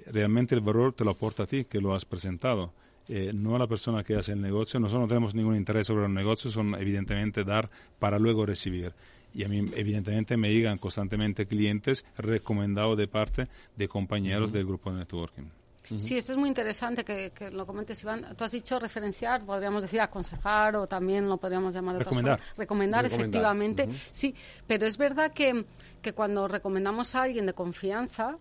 realmente 0.08 0.56
el 0.56 0.62
valor 0.62 0.94
te 0.94 1.06
lo 1.06 1.12
aporta 1.12 1.44
a 1.44 1.48
ti, 1.48 1.66
que 1.66 1.80
lo 1.80 1.94
has 1.94 2.04
presentado. 2.06 2.74
Eh, 3.10 3.32
no 3.34 3.56
a 3.56 3.60
la 3.60 3.68
persona 3.68 4.04
que 4.04 4.16
hace 4.16 4.34
el 4.34 4.42
negocio. 4.42 4.80
Nosotros 4.80 5.04
no 5.04 5.08
tenemos 5.08 5.34
ningún 5.34 5.56
interés 5.56 5.88
sobre 5.88 6.06
el 6.06 6.14
negocio, 6.14 6.52
son 6.52 6.76
evidentemente 6.76 7.46
dar 7.46 7.70
para 8.00 8.20
luego 8.20 8.46
recibir. 8.46 8.94
Y 9.38 9.44
a 9.44 9.48
mí, 9.48 9.60
evidentemente, 9.76 10.36
me 10.36 10.52
llegan 10.52 10.80
constantemente 10.80 11.46
clientes 11.46 12.04
recomendados 12.18 12.98
de 12.98 13.08
parte 13.08 13.48
de 13.76 13.88
compañeros 13.88 14.52
del 14.52 14.66
grupo 14.66 14.92
de 14.92 14.98
networking. 14.98 15.44
Sí, 16.00 16.18
esto 16.18 16.32
es 16.32 16.40
muy 16.40 16.50
interesante 16.50 17.06
que, 17.06 17.32
lo 17.52 17.68
comentes, 17.68 18.02
Iván. 18.02 18.36
Tú 18.36 18.44
has 18.44 18.52
dicho 18.52 18.80
referenciar, 18.80 19.46
podríamos 19.46 19.84
decir 19.84 20.02
aconsejar 20.02 20.76
o 20.76 20.88
también 20.88 21.30
lo 21.30 21.38
podríamos 21.38 21.76
llamar 21.76 21.94
de 21.94 22.00
recomendar. 22.00 22.40
Recomendar, 22.58 23.06
efectivamente. 23.06 23.88
Sí, 24.10 24.34
pero 24.66 24.88
es 24.88 24.98
verdad 24.98 25.32
que, 25.32 25.66
que 26.02 26.14
cuando 26.14 26.48
recomendamos 26.48 27.14
a 27.14 27.22
alguien 27.22 27.46
de 27.46 27.54
confianza, 27.54 28.40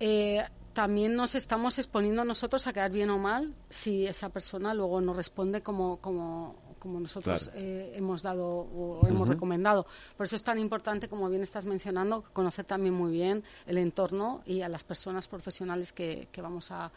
eh, 0.00 0.44
también 0.72 1.14
nos 1.14 1.36
estamos 1.36 1.78
exponiendo 1.78 2.22
a 2.22 2.24
nosotros 2.24 2.66
a 2.66 2.72
quedar 2.72 2.90
bien 2.90 3.10
o 3.10 3.18
mal 3.18 3.54
si 3.70 4.08
esa 4.08 4.28
persona 4.30 4.74
luego 4.74 5.00
nos 5.00 5.16
responde 5.16 5.62
como, 5.62 5.98
como, 5.98 6.56
como 6.86 7.00
nosotros 7.00 7.50
eh, 7.54 7.92
hemos 7.96 8.22
dado 8.22 8.46
o 8.46 9.06
hemos 9.08 9.28
recomendado. 9.28 9.86
Por 10.16 10.24
eso 10.24 10.36
es 10.36 10.42
tan 10.44 10.56
importante, 10.60 11.08
como 11.08 11.28
bien 11.28 11.42
estás 11.42 11.64
mencionando, 11.64 12.22
conocer 12.32 12.64
también 12.64 12.94
muy 12.94 13.10
bien 13.10 13.42
el 13.66 13.78
entorno 13.78 14.42
y 14.46 14.62
a 14.62 14.68
las 14.68 14.84
personas 14.84 15.26
profesionales 15.26 15.92
que, 15.92 16.28
vamos 16.40 16.70
a, 16.70 16.92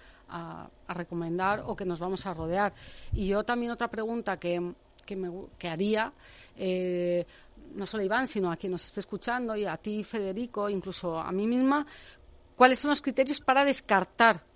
recomendar 0.88 1.64
o 1.66 1.76
que 1.76 1.86
nos 1.86 2.00
vamos 2.00 2.28
a 2.28 2.36
rodear. 2.36 2.72
Y 3.14 3.26
yo 3.26 3.44
también 3.44 3.72
otra 3.72 3.88
pregunta 3.88 4.38
que, 4.38 4.74
que, 5.04 5.16
me, 5.16 5.32
que 5.58 5.68
haría, 5.68 6.14
eh, 6.56 7.26
no 7.74 7.88
solo 7.88 8.04
a 8.04 8.06
Iván, 8.06 8.28
sino 8.28 8.52
a 8.52 8.58
quien 8.58 8.72
nos 8.72 8.86
esté 8.86 9.00
escuchando 9.00 9.56
y 9.56 9.66
a 9.66 9.76
ti, 9.78 10.04
Federico, 10.04 10.70
incluso 10.70 11.20
a 11.20 11.32
mí 11.32 11.48
misma, 11.48 11.84
¿cuáles 12.56 12.78
son 12.78 12.90
los 12.90 13.02
criterios 13.02 13.42
para 13.42 13.66
descartar 13.66 14.49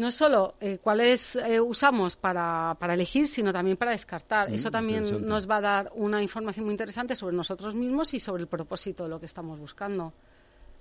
no 0.00 0.10
solo 0.10 0.54
eh, 0.60 0.78
cuáles 0.82 1.36
eh, 1.36 1.60
usamos 1.60 2.16
para, 2.16 2.74
para, 2.80 2.94
elegir, 2.94 3.28
sino 3.28 3.52
también 3.52 3.76
para 3.76 3.92
descartar. 3.92 4.50
Mm, 4.50 4.54
Eso 4.54 4.70
también 4.70 5.04
nos 5.26 5.48
va 5.48 5.58
a 5.58 5.60
dar 5.60 5.92
una 5.94 6.22
información 6.22 6.64
muy 6.64 6.72
interesante 6.72 7.14
sobre 7.14 7.36
nosotros 7.36 7.74
mismos 7.74 8.14
y 8.14 8.20
sobre 8.20 8.42
el 8.42 8.48
propósito 8.48 9.04
de 9.04 9.10
lo 9.10 9.20
que 9.20 9.26
estamos 9.26 9.60
buscando. 9.60 10.12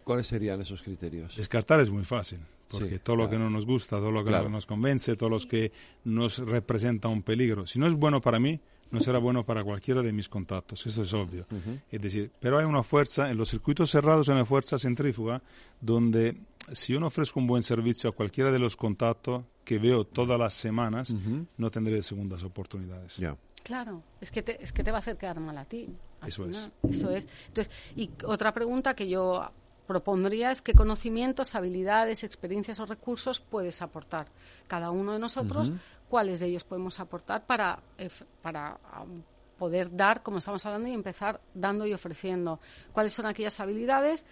¿Cuáles 0.05 0.27
serían 0.27 0.61
esos 0.61 0.81
criterios? 0.81 1.35
Descartar 1.35 1.81
es 1.81 1.89
muy 1.89 2.03
fácil, 2.03 2.39
porque 2.69 2.97
todo 2.99 3.17
lo 3.17 3.29
que 3.29 3.37
no 3.37 3.49
nos 3.49 3.65
gusta, 3.65 3.97
todo 3.97 4.11
lo 4.11 4.23
que 4.23 4.31
no 4.31 4.49
nos 4.49 4.65
convence, 4.65 5.15
todo 5.15 5.29
lo 5.29 5.39
que 5.39 5.71
nos 6.05 6.39
representa 6.39 7.09
un 7.09 7.21
peligro, 7.21 7.67
si 7.67 7.77
no 7.77 7.85
es 7.85 7.93
bueno 7.93 8.21
para 8.21 8.39
mí, 8.39 8.59
no 8.91 9.01
será 9.01 9.19
bueno 9.19 9.45
para 9.45 9.63
cualquiera 9.63 10.01
de 10.01 10.11
mis 10.11 10.27
contactos, 10.27 10.87
eso 10.87 11.03
es 11.03 11.13
obvio. 11.13 11.45
Es 11.91 12.01
decir, 12.01 12.31
pero 12.39 12.57
hay 12.57 12.65
una 12.65 12.81
fuerza, 12.81 13.29
en 13.29 13.37
los 13.37 13.49
circuitos 13.49 13.91
cerrados 13.91 14.29
hay 14.29 14.35
una 14.35 14.45
fuerza 14.45 14.79
centrífuga 14.79 15.43
donde 15.79 16.35
si 16.73 16.93
yo 16.93 16.99
no 16.99 17.07
ofrezco 17.07 17.39
un 17.39 17.47
buen 17.47 17.63
servicio 17.63 18.09
a 18.09 18.13
cualquiera 18.13 18.51
de 18.51 18.59
los 18.59 18.75
contactos 18.75 19.43
que 19.63 19.77
veo 19.77 20.03
todas 20.05 20.39
las 20.39 20.53
semanas, 20.53 21.13
no 21.57 21.71
tendré 21.71 22.01
segundas 22.03 22.43
oportunidades. 22.43 23.17
Claro, 23.63 24.03
es 24.21 24.31
que, 24.31 24.41
te, 24.41 24.63
es 24.63 24.71
que 24.71 24.83
te 24.83 24.91
va 24.91 24.97
a 24.97 24.99
hacer 24.99 25.17
quedar 25.17 25.39
mal 25.39 25.57
a 25.57 25.65
ti. 25.65 25.89
Eso 26.25 26.45
es. 26.45 26.71
Eso 26.89 27.11
es. 27.11 27.27
Entonces, 27.47 27.73
y 27.95 28.09
otra 28.25 28.53
pregunta 28.53 28.95
que 28.95 29.07
yo 29.07 29.51
propondría 29.85 30.51
es 30.51 30.61
qué 30.61 30.73
conocimientos, 30.73 31.55
habilidades, 31.55 32.23
experiencias 32.23 32.79
o 32.79 32.85
recursos 32.85 33.41
puedes 33.41 33.81
aportar 33.81 34.27
cada 34.67 34.91
uno 34.91 35.13
de 35.13 35.19
nosotros, 35.19 35.71
cuáles 36.07 36.39
de 36.39 36.47
ellos 36.47 36.63
podemos 36.63 36.99
aportar 36.99 37.45
para, 37.45 37.79
eh, 37.97 38.09
para 38.41 38.77
poder 39.57 39.95
dar, 39.95 40.23
como 40.23 40.37
estamos 40.37 40.65
hablando, 40.65 40.87
y 40.87 40.93
empezar 40.93 41.41
dando 41.53 41.85
y 41.85 41.93
ofreciendo. 41.93 42.59
¿Cuáles 42.93 43.13
son 43.13 43.25
aquellas 43.25 43.59
habilidades? 43.59 44.25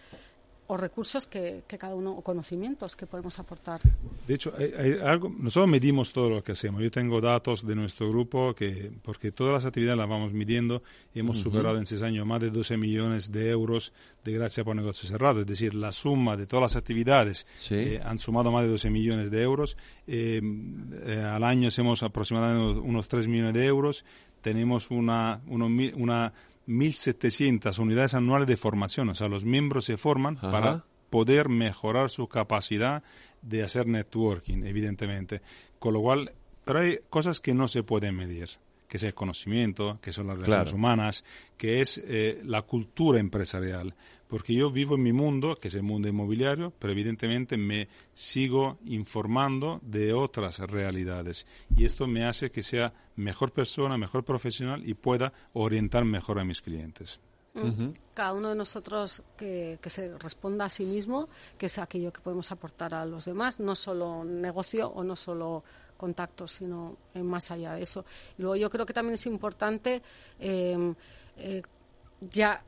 O 0.67 0.75
recursos 0.75 1.27
que, 1.27 1.63
cada 1.79 1.95
uno, 1.95 2.11
o 2.11 2.21
conocimientos 2.21 2.95
que 2.95 3.07
podemos 3.07 3.39
aportar. 3.39 3.79
De 4.27 4.33
hecho, 4.33 4.53
hay, 4.57 4.99
algo, 5.03 5.29
nosotros 5.29 5.69
medimos 5.69 6.11
todo 6.11 6.29
lo 6.29 6.43
que 6.43 6.51
hacemos. 6.51 6.81
Yo 6.83 6.91
tengo 6.91 7.21
datos 7.21 7.65
de 7.65 7.73
nuestro 7.73 8.09
grupo 8.09 8.53
que, 8.53 8.91
porque 9.01 9.31
todas 9.31 9.53
las 9.53 9.65
actividades 9.65 9.97
las 9.97 10.09
vamos 10.09 10.33
midiendo 10.33 10.83
y 11.13 11.19
hemos 11.19 11.39
superado 11.39 11.77
en 11.77 11.85
seis 11.85 12.01
años 12.01 12.25
más 12.25 12.41
de 12.41 12.51
12 12.51 12.75
millones 12.75 13.31
de 13.31 13.49
euros 13.49 13.93
de 14.25 14.33
gracia 14.33 14.65
por 14.65 14.75
negocio 14.75 15.07
cerrado. 15.07 15.39
Es 15.39 15.47
decir, 15.47 15.73
la 15.73 15.93
suma 15.93 16.35
de 16.35 16.45
todas 16.45 16.63
las 16.63 16.75
actividades 16.75 17.47
eh, 17.69 18.01
han 18.03 18.17
sumado 18.17 18.51
más 18.51 18.63
de 18.63 18.69
12 18.69 18.89
millones 18.89 19.31
de 19.31 19.41
euros. 19.41 19.77
Eh, 20.05 20.41
eh, 21.05 21.21
al 21.21 21.45
año 21.45 21.69
hacemos 21.69 22.03
aproximadamente 22.03 22.79
unos 22.81 23.07
3 23.07 23.27
millones 23.27 23.53
de 23.53 23.65
euros. 23.65 24.03
Tenemos 24.41 24.91
una, 24.91 25.41
una 25.47 26.33
1.700 26.67 27.79
unidades 27.79 28.13
anuales 28.13 28.47
de 28.47 28.57
formación. 28.57 29.09
O 29.09 29.15
sea, 29.15 29.27
los 29.27 29.45
miembros 29.45 29.85
se 29.85 29.97
forman 29.97 30.35
para 30.35 30.85
poder 31.09 31.49
mejorar 31.49 32.09
su 32.09 32.27
capacidad 32.27 33.03
de 33.41 33.63
hacer 33.63 33.87
networking, 33.87 34.63
evidentemente. 34.65 35.41
Con 35.79 35.93
lo 35.93 36.01
cual, 36.01 36.33
pero 36.65 36.79
hay 36.79 36.99
cosas 37.09 37.39
que 37.39 37.53
no 37.53 37.67
se 37.67 37.83
pueden 37.83 38.15
medir 38.15 38.49
que 38.87 38.97
es 38.97 39.03
el 39.03 39.13
conocimiento, 39.13 39.99
que 40.01 40.13
son 40.13 40.27
las 40.27 40.37
relaciones 40.37 40.73
humanas, 40.73 41.23
que 41.57 41.81
es 41.81 42.01
eh, 42.05 42.41
la 42.45 42.61
cultura 42.61 43.19
empresarial 43.19 43.93
porque 44.27 44.53
yo 44.53 44.69
vivo 44.69 44.95
en 44.95 45.03
mi 45.03 45.13
mundo, 45.13 45.55
que 45.55 45.69
es 45.69 45.75
el 45.75 45.83
mundo 45.83 46.07
inmobiliario, 46.07 46.73
pero 46.77 46.93
evidentemente 46.93 47.57
me 47.57 47.87
sigo 48.13 48.77
informando 48.85 49.79
de 49.83 50.13
otras 50.13 50.59
realidades 50.59 51.47
y 51.75 51.85
esto 51.85 52.07
me 52.07 52.25
hace 52.25 52.51
que 52.51 52.63
sea 52.63 52.93
mejor 53.15 53.51
persona, 53.51 53.97
mejor 53.97 54.23
profesional 54.23 54.87
y 54.87 54.93
pueda 54.93 55.33
orientar 55.53 56.05
mejor 56.05 56.39
a 56.39 56.45
mis 56.45 56.61
clientes. 56.61 57.19
Mm. 57.53 57.93
Cada 58.13 58.33
uno 58.33 58.49
de 58.49 58.55
nosotros 58.55 59.23
que, 59.35 59.79
se 59.85 60.17
responda 60.17 60.65
a 60.65 60.69
sí 60.69 60.85
mismo, 60.85 61.27
que 61.57 61.65
es 61.65 61.77
aquello 61.79 62.13
que 62.13 62.21
podemos 62.21 62.51
aportar 62.51 62.93
a 62.93 63.05
los 63.05 63.25
demás, 63.25 63.59
no 63.59 63.75
solo 63.75 64.23
negocio 64.23 64.89
o 64.89 65.03
no 65.03 65.15
solo 65.15 65.63
contactos, 65.95 66.51
sino 66.51 66.97
más 67.15 67.49
allá 67.49 67.73
de 67.73 67.81
eso. 67.81 68.05
Y 68.37 68.43
luego 68.43 68.55
yo 68.55 68.69
creo 68.69 68.85
que 68.85 68.93
también 68.93 69.15
es 69.15 69.25
importante 69.25 70.03
eh, 70.39 70.93
eh, 71.37 71.61
ya 72.21 72.63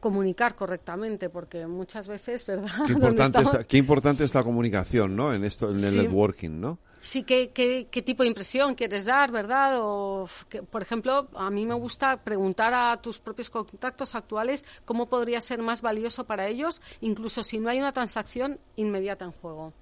comunicar 0.00 0.54
correctamente, 0.54 1.30
porque 1.30 1.66
muchas 1.66 2.08
veces, 2.08 2.44
¿verdad? 2.46 2.70
Qué 2.86 2.92
importante, 2.92 3.40
está, 3.40 3.64
qué 3.64 3.76
importante 3.76 4.24
es 4.24 4.34
la 4.34 4.42
comunicación, 4.42 5.16
¿no? 5.16 5.32
En 5.32 5.44
esto, 5.44 5.70
en 5.70 5.82
el 5.82 5.96
networking, 5.96 6.60
¿no? 6.60 6.78
Sí, 7.00 7.22
¿qué, 7.22 7.50
qué, 7.50 7.86
qué 7.90 8.02
tipo 8.02 8.24
de 8.24 8.28
impresión 8.28 8.74
quieres 8.74 9.04
dar, 9.04 9.30
verdad? 9.30 9.78
O, 9.80 10.28
que, 10.48 10.62
por 10.62 10.82
ejemplo, 10.82 11.28
a 11.34 11.50
mí 11.50 11.64
me 11.64 11.74
gusta 11.74 12.16
preguntar 12.22 12.74
a 12.74 13.00
tus 13.00 13.20
propios 13.20 13.48
contactos 13.48 14.14
actuales 14.14 14.64
cómo 14.84 15.08
podría 15.08 15.40
ser 15.40 15.62
más 15.62 15.82
valioso 15.82 16.24
para 16.24 16.48
ellos, 16.48 16.82
incluso 17.00 17.44
si 17.44 17.58
no 17.58 17.70
hay 17.70 17.78
una 17.78 17.92
transacción 17.92 18.58
inmediata 18.74 19.24
en 19.24 19.32
juego. 19.32 19.72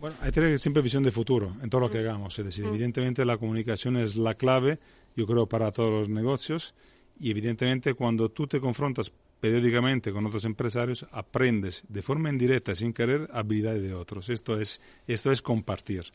Bueno, 0.00 0.16
hay 0.20 0.32
que 0.32 0.40
tener 0.40 0.58
siempre 0.58 0.82
visión 0.82 1.04
de 1.04 1.12
futuro 1.12 1.54
en 1.62 1.70
todo 1.70 1.82
lo 1.82 1.90
que 1.90 1.98
mm. 1.98 2.00
hagamos. 2.00 2.36
Es 2.36 2.44
decir, 2.44 2.64
mm. 2.64 2.68
evidentemente 2.68 3.24
la 3.24 3.38
comunicación 3.38 3.96
es 3.96 4.16
la 4.16 4.34
clave, 4.34 4.80
yo 5.14 5.26
creo, 5.28 5.46
para 5.46 5.70
todos 5.70 5.92
los 5.92 6.08
negocios 6.08 6.74
y 7.22 7.30
evidentemente 7.30 7.94
cuando 7.94 8.28
tú 8.30 8.48
te 8.48 8.60
confrontas 8.60 9.12
periódicamente 9.40 10.12
con 10.12 10.26
otros 10.26 10.44
empresarios, 10.44 11.06
aprendes 11.10 11.84
de 11.88 12.02
forma 12.02 12.30
indirecta, 12.30 12.74
sin 12.74 12.92
querer, 12.92 13.28
habilidades 13.32 13.82
de 13.82 13.94
otros. 13.94 14.28
Esto 14.28 14.60
es, 14.60 14.80
esto 15.06 15.32
es 15.32 15.40
compartir, 15.40 16.12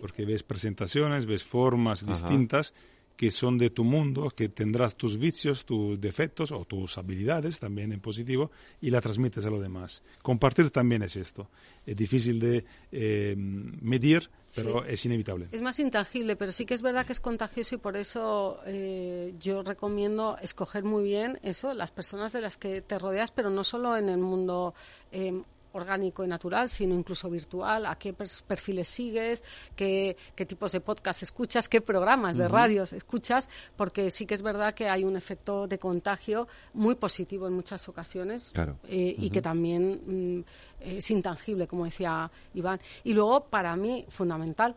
porque 0.00 0.24
ves 0.24 0.42
presentaciones, 0.42 1.26
ves 1.26 1.44
formas 1.44 2.04
distintas 2.04 2.74
que 3.18 3.32
son 3.32 3.58
de 3.58 3.70
tu 3.70 3.82
mundo, 3.82 4.30
que 4.30 4.48
tendrás 4.48 4.94
tus 4.94 5.18
vicios, 5.18 5.64
tus 5.64 6.00
defectos 6.00 6.52
o 6.52 6.64
tus 6.64 6.98
habilidades 6.98 7.58
también 7.58 7.90
en 7.90 7.98
positivo 7.98 8.52
y 8.80 8.90
la 8.90 9.00
transmites 9.00 9.44
a 9.44 9.50
los 9.50 9.60
demás. 9.60 10.04
Compartir 10.22 10.70
también 10.70 11.02
es 11.02 11.16
esto. 11.16 11.50
Es 11.84 11.96
difícil 11.96 12.38
de 12.38 12.64
eh, 12.92 13.34
medir, 13.36 14.30
pero 14.54 14.84
es 14.84 15.04
inevitable. 15.04 15.48
Es 15.50 15.60
más 15.60 15.80
intangible, 15.80 16.36
pero 16.36 16.52
sí 16.52 16.64
que 16.64 16.74
es 16.74 16.82
verdad 16.82 17.04
que 17.04 17.12
es 17.12 17.18
contagioso 17.18 17.74
y 17.74 17.78
por 17.78 17.96
eso 17.96 18.60
eh, 18.66 19.34
yo 19.40 19.64
recomiendo 19.64 20.38
escoger 20.40 20.84
muy 20.84 21.02
bien 21.02 21.40
eso, 21.42 21.74
las 21.74 21.90
personas 21.90 22.32
de 22.32 22.40
las 22.40 22.56
que 22.56 22.82
te 22.82 23.00
rodeas, 23.00 23.32
pero 23.32 23.50
no 23.50 23.64
solo 23.64 23.96
en 23.96 24.10
el 24.10 24.18
mundo 24.18 24.74
eh, 25.10 25.42
orgánico 25.78 26.24
y 26.24 26.28
natural, 26.28 26.68
sino 26.68 26.94
incluso 26.94 27.30
virtual, 27.30 27.86
a 27.86 27.96
qué 27.96 28.12
perfiles 28.12 28.88
sigues, 28.88 29.42
qué, 29.74 30.16
qué 30.34 30.46
tipos 30.46 30.72
de 30.72 30.80
podcast 30.80 31.22
escuchas, 31.22 31.68
qué 31.68 31.80
programas 31.80 32.36
de 32.36 32.48
radios 32.48 32.92
escuchas, 32.92 33.48
porque 33.76 34.10
sí 34.10 34.26
que 34.26 34.34
es 34.34 34.42
verdad 34.42 34.74
que 34.74 34.88
hay 34.88 35.04
un 35.04 35.16
efecto 35.16 35.66
de 35.66 35.78
contagio 35.78 36.48
muy 36.74 36.94
positivo 36.94 37.46
en 37.46 37.54
muchas 37.54 37.88
ocasiones 37.88 38.52
eh, 38.88 39.14
y 39.16 39.30
que 39.30 39.40
también 39.40 40.00
mm, 40.06 40.44
es 40.80 41.10
intangible, 41.10 41.66
como 41.66 41.84
decía 41.84 42.30
Iván. 42.54 42.80
Y 43.04 43.12
luego, 43.14 43.44
para 43.44 43.74
mí, 43.76 44.04
fundamental, 44.08 44.74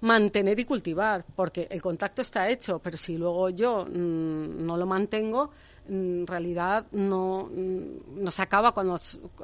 mantener 0.00 0.58
y 0.58 0.64
cultivar, 0.64 1.24
porque 1.34 1.66
el 1.70 1.80
contacto 1.80 2.22
está 2.22 2.48
hecho, 2.48 2.78
pero 2.78 2.96
si 2.96 3.16
luego 3.16 3.50
yo 3.50 3.84
mm, 3.86 4.64
no 4.64 4.76
lo 4.76 4.86
mantengo, 4.86 5.50
en 5.88 6.26
realidad 6.26 6.86
no, 6.92 7.50
no 7.50 8.30
se 8.30 8.42
acaba 8.42 8.72
cuando 8.72 8.98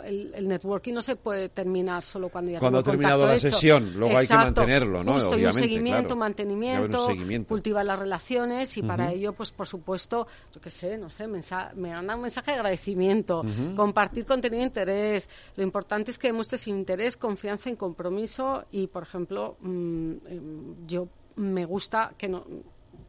el, 0.04 0.49
networking 0.49 0.94
no 0.94 1.02
se 1.02 1.16
puede 1.16 1.50
terminar 1.50 2.02
solo 2.02 2.28
cuando 2.28 2.50
ya 2.52 2.59
cuando 2.59 2.78
ha 2.78 2.82
terminado 2.82 3.26
la 3.26 3.38
sesión 3.38 3.92
luego 3.94 4.18
hay 4.18 4.26
que 4.26 4.35
mantenerlo 4.35 5.04
no 5.04 5.14
Justo, 5.14 5.37
un 5.37 5.52
seguimiento 5.52 6.16
mantenimiento 6.16 7.09
cultivar 7.47 7.85
las 7.85 7.99
relaciones 7.99 8.76
y 8.76 8.82
para 8.82 9.12
ello 9.12 9.32
pues 9.32 9.50
por 9.50 9.66
supuesto 9.66 10.26
yo 10.54 10.61
qué 10.61 10.70
sé 10.70 10.97
no 10.97 11.11
sé 11.11 11.26
me 11.28 11.92
manda 11.92 12.16
un 12.16 12.23
mensaje 12.23 12.52
de 12.52 12.56
agradecimiento 12.56 13.42
compartir 13.76 14.26
contenido 14.26 14.61
de 14.61 14.66
interés. 14.66 15.28
Lo 15.56 15.62
importante 15.62 16.11
es 16.11 16.18
que 16.18 16.28
demuestres 16.28 16.66
interés 16.66 17.16
confianza 17.16 17.70
y 17.70 17.76
compromiso 17.76 18.64
y 18.70 18.87
por 18.87 19.02
ejemplo 19.02 19.56
mm, 19.61 20.12
em, 20.26 20.87
yo 20.87 21.09
me 21.37 21.64
gusta 21.64 22.12
que 22.16 22.28
no 22.28 22.44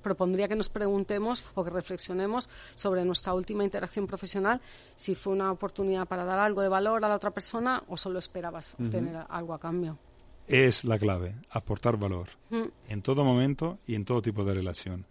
propondría 0.02 0.48
que 0.48 0.56
nos 0.56 0.70
preguntemos 0.70 1.46
o 1.56 1.64
que 1.64 1.70
reflexionemos 1.70 2.50
sobre 2.76 3.06
nuestra 3.06 3.34
última 3.34 3.64
interacción 3.64 4.08
profesional, 4.08 4.60
si 4.96 5.16
fue 5.16 5.34
una 5.34 5.52
oportunidad 5.52 6.08
para 6.08 6.26
dar 6.26 6.40
algo 6.40 6.62
de 6.62 6.70
valor 6.70 7.06
a 7.06 7.10
la 7.10 7.16
otra 7.16 7.32
persona 7.32 7.84
o 7.88 7.98
solo 7.98 8.20
esperabas 8.20 8.76
obtener 8.80 9.26
algo 9.30 9.54
a 9.54 9.60
cambio. 9.60 9.98
Es 10.48 10.84
la 10.84 11.00
clave, 11.00 11.36
aportar 11.52 11.98
valor 11.98 12.30
en 12.50 13.02
todo 13.02 13.24
momento 13.24 13.80
y 13.88 13.96
en 13.96 14.04
todo 14.04 14.22
tipo 14.22 14.44
de 14.44 14.54
relación. 14.54 15.06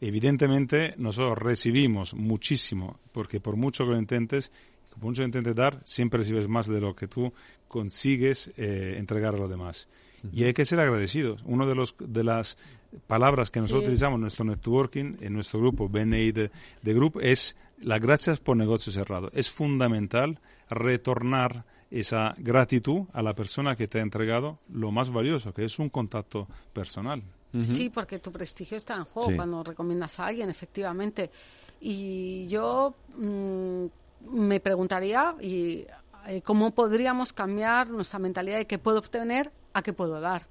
Evidentemente, 0.00 0.94
nosotros 0.98 1.38
recibimos 1.38 2.14
muchísimo, 2.14 3.00
porque 3.12 3.40
por 3.40 3.56
mucho 3.56 3.84
que 3.84 3.90
lo 3.90 3.98
intentes, 3.98 4.50
por 4.90 4.98
mucho 5.02 5.22
que 5.22 5.26
intentes 5.26 5.54
dar, 5.54 5.80
siempre 5.84 6.18
recibes 6.18 6.46
más 6.46 6.66
de 6.66 6.80
lo 6.80 6.94
que 6.94 7.08
tú 7.08 7.32
consigues 7.68 8.52
eh, 8.56 8.96
entregar 8.98 9.34
a 9.34 9.38
los 9.38 9.48
demás. 9.48 9.88
Y 10.32 10.44
hay 10.44 10.54
que 10.54 10.64
ser 10.64 10.80
agradecidos. 10.80 11.42
Uno 11.44 11.66
de 11.66 11.74
los 11.74 11.94
de 11.98 12.24
las 12.24 12.56
palabras 13.06 13.50
que 13.50 13.60
nosotros 13.60 13.84
utilizamos 13.84 14.16
en 14.16 14.20
nuestro 14.22 14.44
networking, 14.44 15.16
en 15.20 15.32
nuestro 15.32 15.60
grupo 15.60 15.88
BNI 15.88 16.32
de, 16.32 16.50
de 16.82 16.94
Group, 16.94 17.18
es 17.20 17.56
las 17.82 18.00
gracias 18.00 18.40
por 18.40 18.56
negocio 18.56 18.92
cerrado. 18.92 19.30
Es 19.32 19.50
fundamental 19.50 20.38
retornar 20.70 21.64
esa 21.90 22.34
gratitud 22.38 23.02
a 23.12 23.22
la 23.22 23.34
persona 23.34 23.76
que 23.76 23.86
te 23.86 23.98
ha 23.98 24.02
entregado 24.02 24.58
lo 24.72 24.90
más 24.90 25.10
valioso, 25.10 25.52
que 25.52 25.64
es 25.64 25.78
un 25.78 25.90
contacto 25.90 26.48
personal. 26.72 27.22
Sí, 27.62 27.88
porque 27.88 28.18
tu 28.18 28.32
prestigio 28.32 28.76
está 28.76 28.96
en 28.96 29.04
juego 29.04 29.30
cuando 29.36 29.62
recomiendas 29.62 30.18
a 30.18 30.26
alguien, 30.26 30.50
efectivamente. 30.50 31.30
Y 31.80 32.48
yo 32.48 32.94
mm, 33.16 33.84
me 34.32 34.58
preguntaría 34.58 35.36
y, 35.40 35.86
eh, 36.26 36.42
cómo 36.42 36.72
podríamos 36.72 37.32
cambiar 37.32 37.90
nuestra 37.90 38.18
mentalidad 38.18 38.56
de 38.56 38.66
qué 38.66 38.78
puedo 38.78 38.98
obtener 38.98 39.52
a 39.74 39.82
qué 39.82 39.92
puedo 39.92 40.20
dar. 40.20 40.46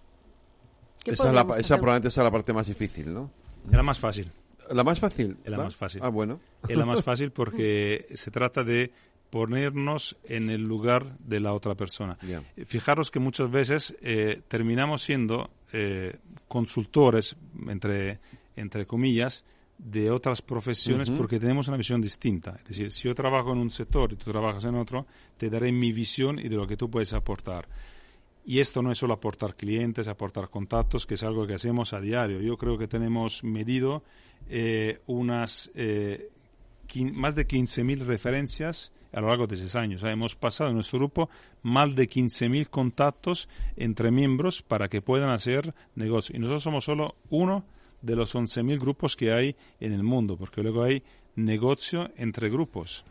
Esa, 1.05 1.77
probablemente 1.77 2.07
es 2.09 2.17
la 2.17 2.31
parte 2.31 2.53
más 2.53 2.67
difícil, 2.67 3.13
¿no? 3.13 3.29
Es 3.65 3.75
la 3.75 3.83
más 3.83 3.99
fácil. 3.99 4.31
¿La 4.69 4.83
más 4.83 4.99
fácil? 4.99 5.37
Es 5.43 5.51
la 5.51 5.57
más 5.57 5.75
fácil. 5.75 6.01
Ah, 6.03 6.09
bueno. 6.09 6.39
Es 6.67 6.77
la 6.77 6.85
más 6.85 7.01
fácil 7.03 7.31
porque 7.31 8.07
se 8.13 8.31
trata 8.31 8.63
de 8.63 8.91
ponernos 9.29 10.15
en 10.25 10.49
el 10.49 10.61
lugar 10.61 11.17
de 11.17 11.39
la 11.39 11.53
otra 11.53 11.75
persona. 11.75 12.17
Fijaros 12.65 13.09
que 13.09 13.19
muchas 13.19 13.49
veces 13.49 13.95
eh, 14.01 14.41
terminamos 14.47 15.01
siendo 15.01 15.49
eh, 15.73 16.17
consultores, 16.47 17.35
entre, 17.67 18.19
entre 18.55 18.85
comillas, 18.85 19.43
de 19.77 20.11
otras 20.11 20.41
profesiones 20.41 21.09
porque 21.09 21.39
tenemos 21.39 21.67
una 21.67 21.77
visión 21.77 21.99
distinta. 21.99 22.57
Es 22.61 22.67
decir, 22.69 22.91
si 22.91 23.07
yo 23.07 23.15
trabajo 23.15 23.51
en 23.51 23.57
un 23.57 23.71
sector 23.71 24.13
y 24.13 24.15
tú 24.15 24.31
trabajas 24.31 24.65
en 24.65 24.75
otro, 24.75 25.07
te 25.37 25.49
daré 25.49 25.71
mi 25.71 25.91
visión 25.91 26.39
y 26.39 26.47
de 26.47 26.55
lo 26.55 26.67
que 26.67 26.77
tú 26.77 26.89
puedes 26.89 27.13
aportar. 27.13 27.67
Y 28.45 28.59
esto 28.59 28.81
no 28.81 28.91
es 28.91 28.97
solo 28.97 29.13
aportar 29.13 29.55
clientes, 29.55 30.07
aportar 30.07 30.49
contactos, 30.49 31.05
que 31.05 31.13
es 31.13 31.23
algo 31.23 31.47
que 31.47 31.53
hacemos 31.53 31.93
a 31.93 32.01
diario. 32.01 32.41
Yo 32.41 32.57
creo 32.57 32.77
que 32.77 32.87
tenemos 32.87 33.43
medido 33.43 34.03
eh, 34.49 34.99
unas 35.07 35.71
eh, 35.75 36.29
más 37.13 37.35
de 37.35 37.47
15.000 37.47 38.05
referencias 38.05 38.91
a 39.13 39.21
lo 39.21 39.27
largo 39.27 39.47
de 39.47 39.55
seis 39.55 39.75
años. 39.75 40.03
hemos 40.03 40.35
pasado 40.35 40.69
en 40.69 40.75
nuestro 40.75 40.99
grupo 40.99 41.29
más 41.61 41.95
de 41.95 42.09
15.000 42.09 42.67
contactos 42.69 43.47
entre 43.77 44.11
miembros 44.11 44.61
para 44.61 44.89
que 44.89 45.01
puedan 45.01 45.29
hacer 45.29 45.73
negocio. 45.95 46.35
Y 46.35 46.39
nosotros 46.39 46.63
somos 46.63 46.83
solo 46.83 47.15
uno 47.29 47.63
de 48.01 48.15
los 48.15 48.35
11.000 48.35 48.79
grupos 48.79 49.15
que 49.15 49.31
hay 49.31 49.55
en 49.79 49.93
el 49.93 50.03
mundo, 50.03 50.35
porque 50.35 50.61
luego 50.61 50.83
hay 50.83 51.03
negocio 51.35 52.11
entre 52.17 52.49
grupos. 52.49 53.05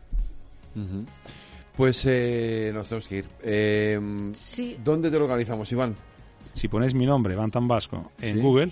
Pues 1.75 2.03
eh, 2.05 2.71
nos 2.73 2.87
tenemos 2.87 3.07
que 3.07 3.17
ir. 3.17 3.25
Eh, 3.43 3.99
¿Dónde 4.83 5.09
te 5.09 5.19
localizamos, 5.19 5.71
Iván? 5.71 5.95
Si 6.53 6.67
pones 6.67 6.93
mi 6.93 7.05
nombre, 7.05 7.33
Iván 7.33 7.49
Tambasco, 7.49 8.11
en 8.21 8.41
Google, 8.41 8.71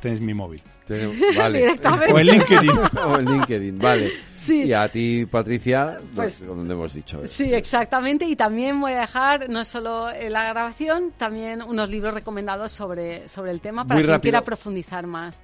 tenéis 0.00 0.20
mi 0.20 0.34
móvil. 0.34 0.60
vale. 1.36 1.78
o 2.12 2.18
en 2.18 2.26
LinkedIn. 2.26 2.70
o 3.06 3.18
en 3.18 3.24
LinkedIn, 3.24 3.78
vale. 3.78 4.10
Sí. 4.36 4.64
Y 4.64 4.72
a 4.72 4.88
ti, 4.88 5.24
Patricia, 5.26 6.00
pues, 6.14 6.44
donde 6.44 6.74
hemos 6.74 6.92
dicho. 6.92 7.20
Sí, 7.28 7.54
exactamente. 7.54 8.24
Y 8.26 8.34
también 8.34 8.80
voy 8.80 8.92
a 8.92 9.02
dejar 9.02 9.48
no 9.48 9.64
solo 9.64 10.08
la 10.10 10.44
grabación, 10.48 11.12
también 11.16 11.62
unos 11.62 11.88
libros 11.88 12.12
recomendados 12.12 12.72
sobre, 12.72 13.28
sobre 13.28 13.52
el 13.52 13.60
tema 13.60 13.86
para 13.86 14.02
quien 14.02 14.20
quiera 14.20 14.42
profundizar 14.42 15.06
más. 15.06 15.42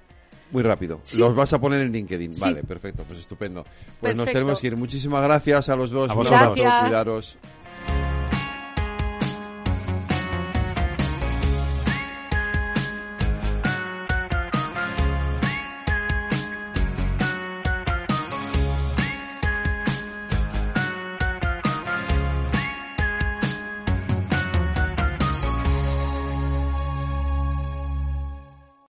Muy 0.51 0.63
rápido. 0.63 1.01
Los 1.17 1.35
vas 1.35 1.53
a 1.53 1.61
poner 1.61 1.83
en 1.83 1.93
LinkedIn. 1.93 2.33
Vale, 2.39 2.63
perfecto, 2.65 3.05
pues 3.07 3.21
estupendo. 3.21 3.65
Pues 4.01 4.17
nos 4.17 4.27
tenemos 4.27 4.61
que 4.61 4.69
ir. 4.69 4.77
Muchísimas 4.77 5.23
gracias 5.23 5.69
a 5.69 5.77
los 5.77 5.91
dos. 5.91 6.11
A 6.11 6.15
vosotros. 6.15 6.55
Cuidaros. 6.55 7.37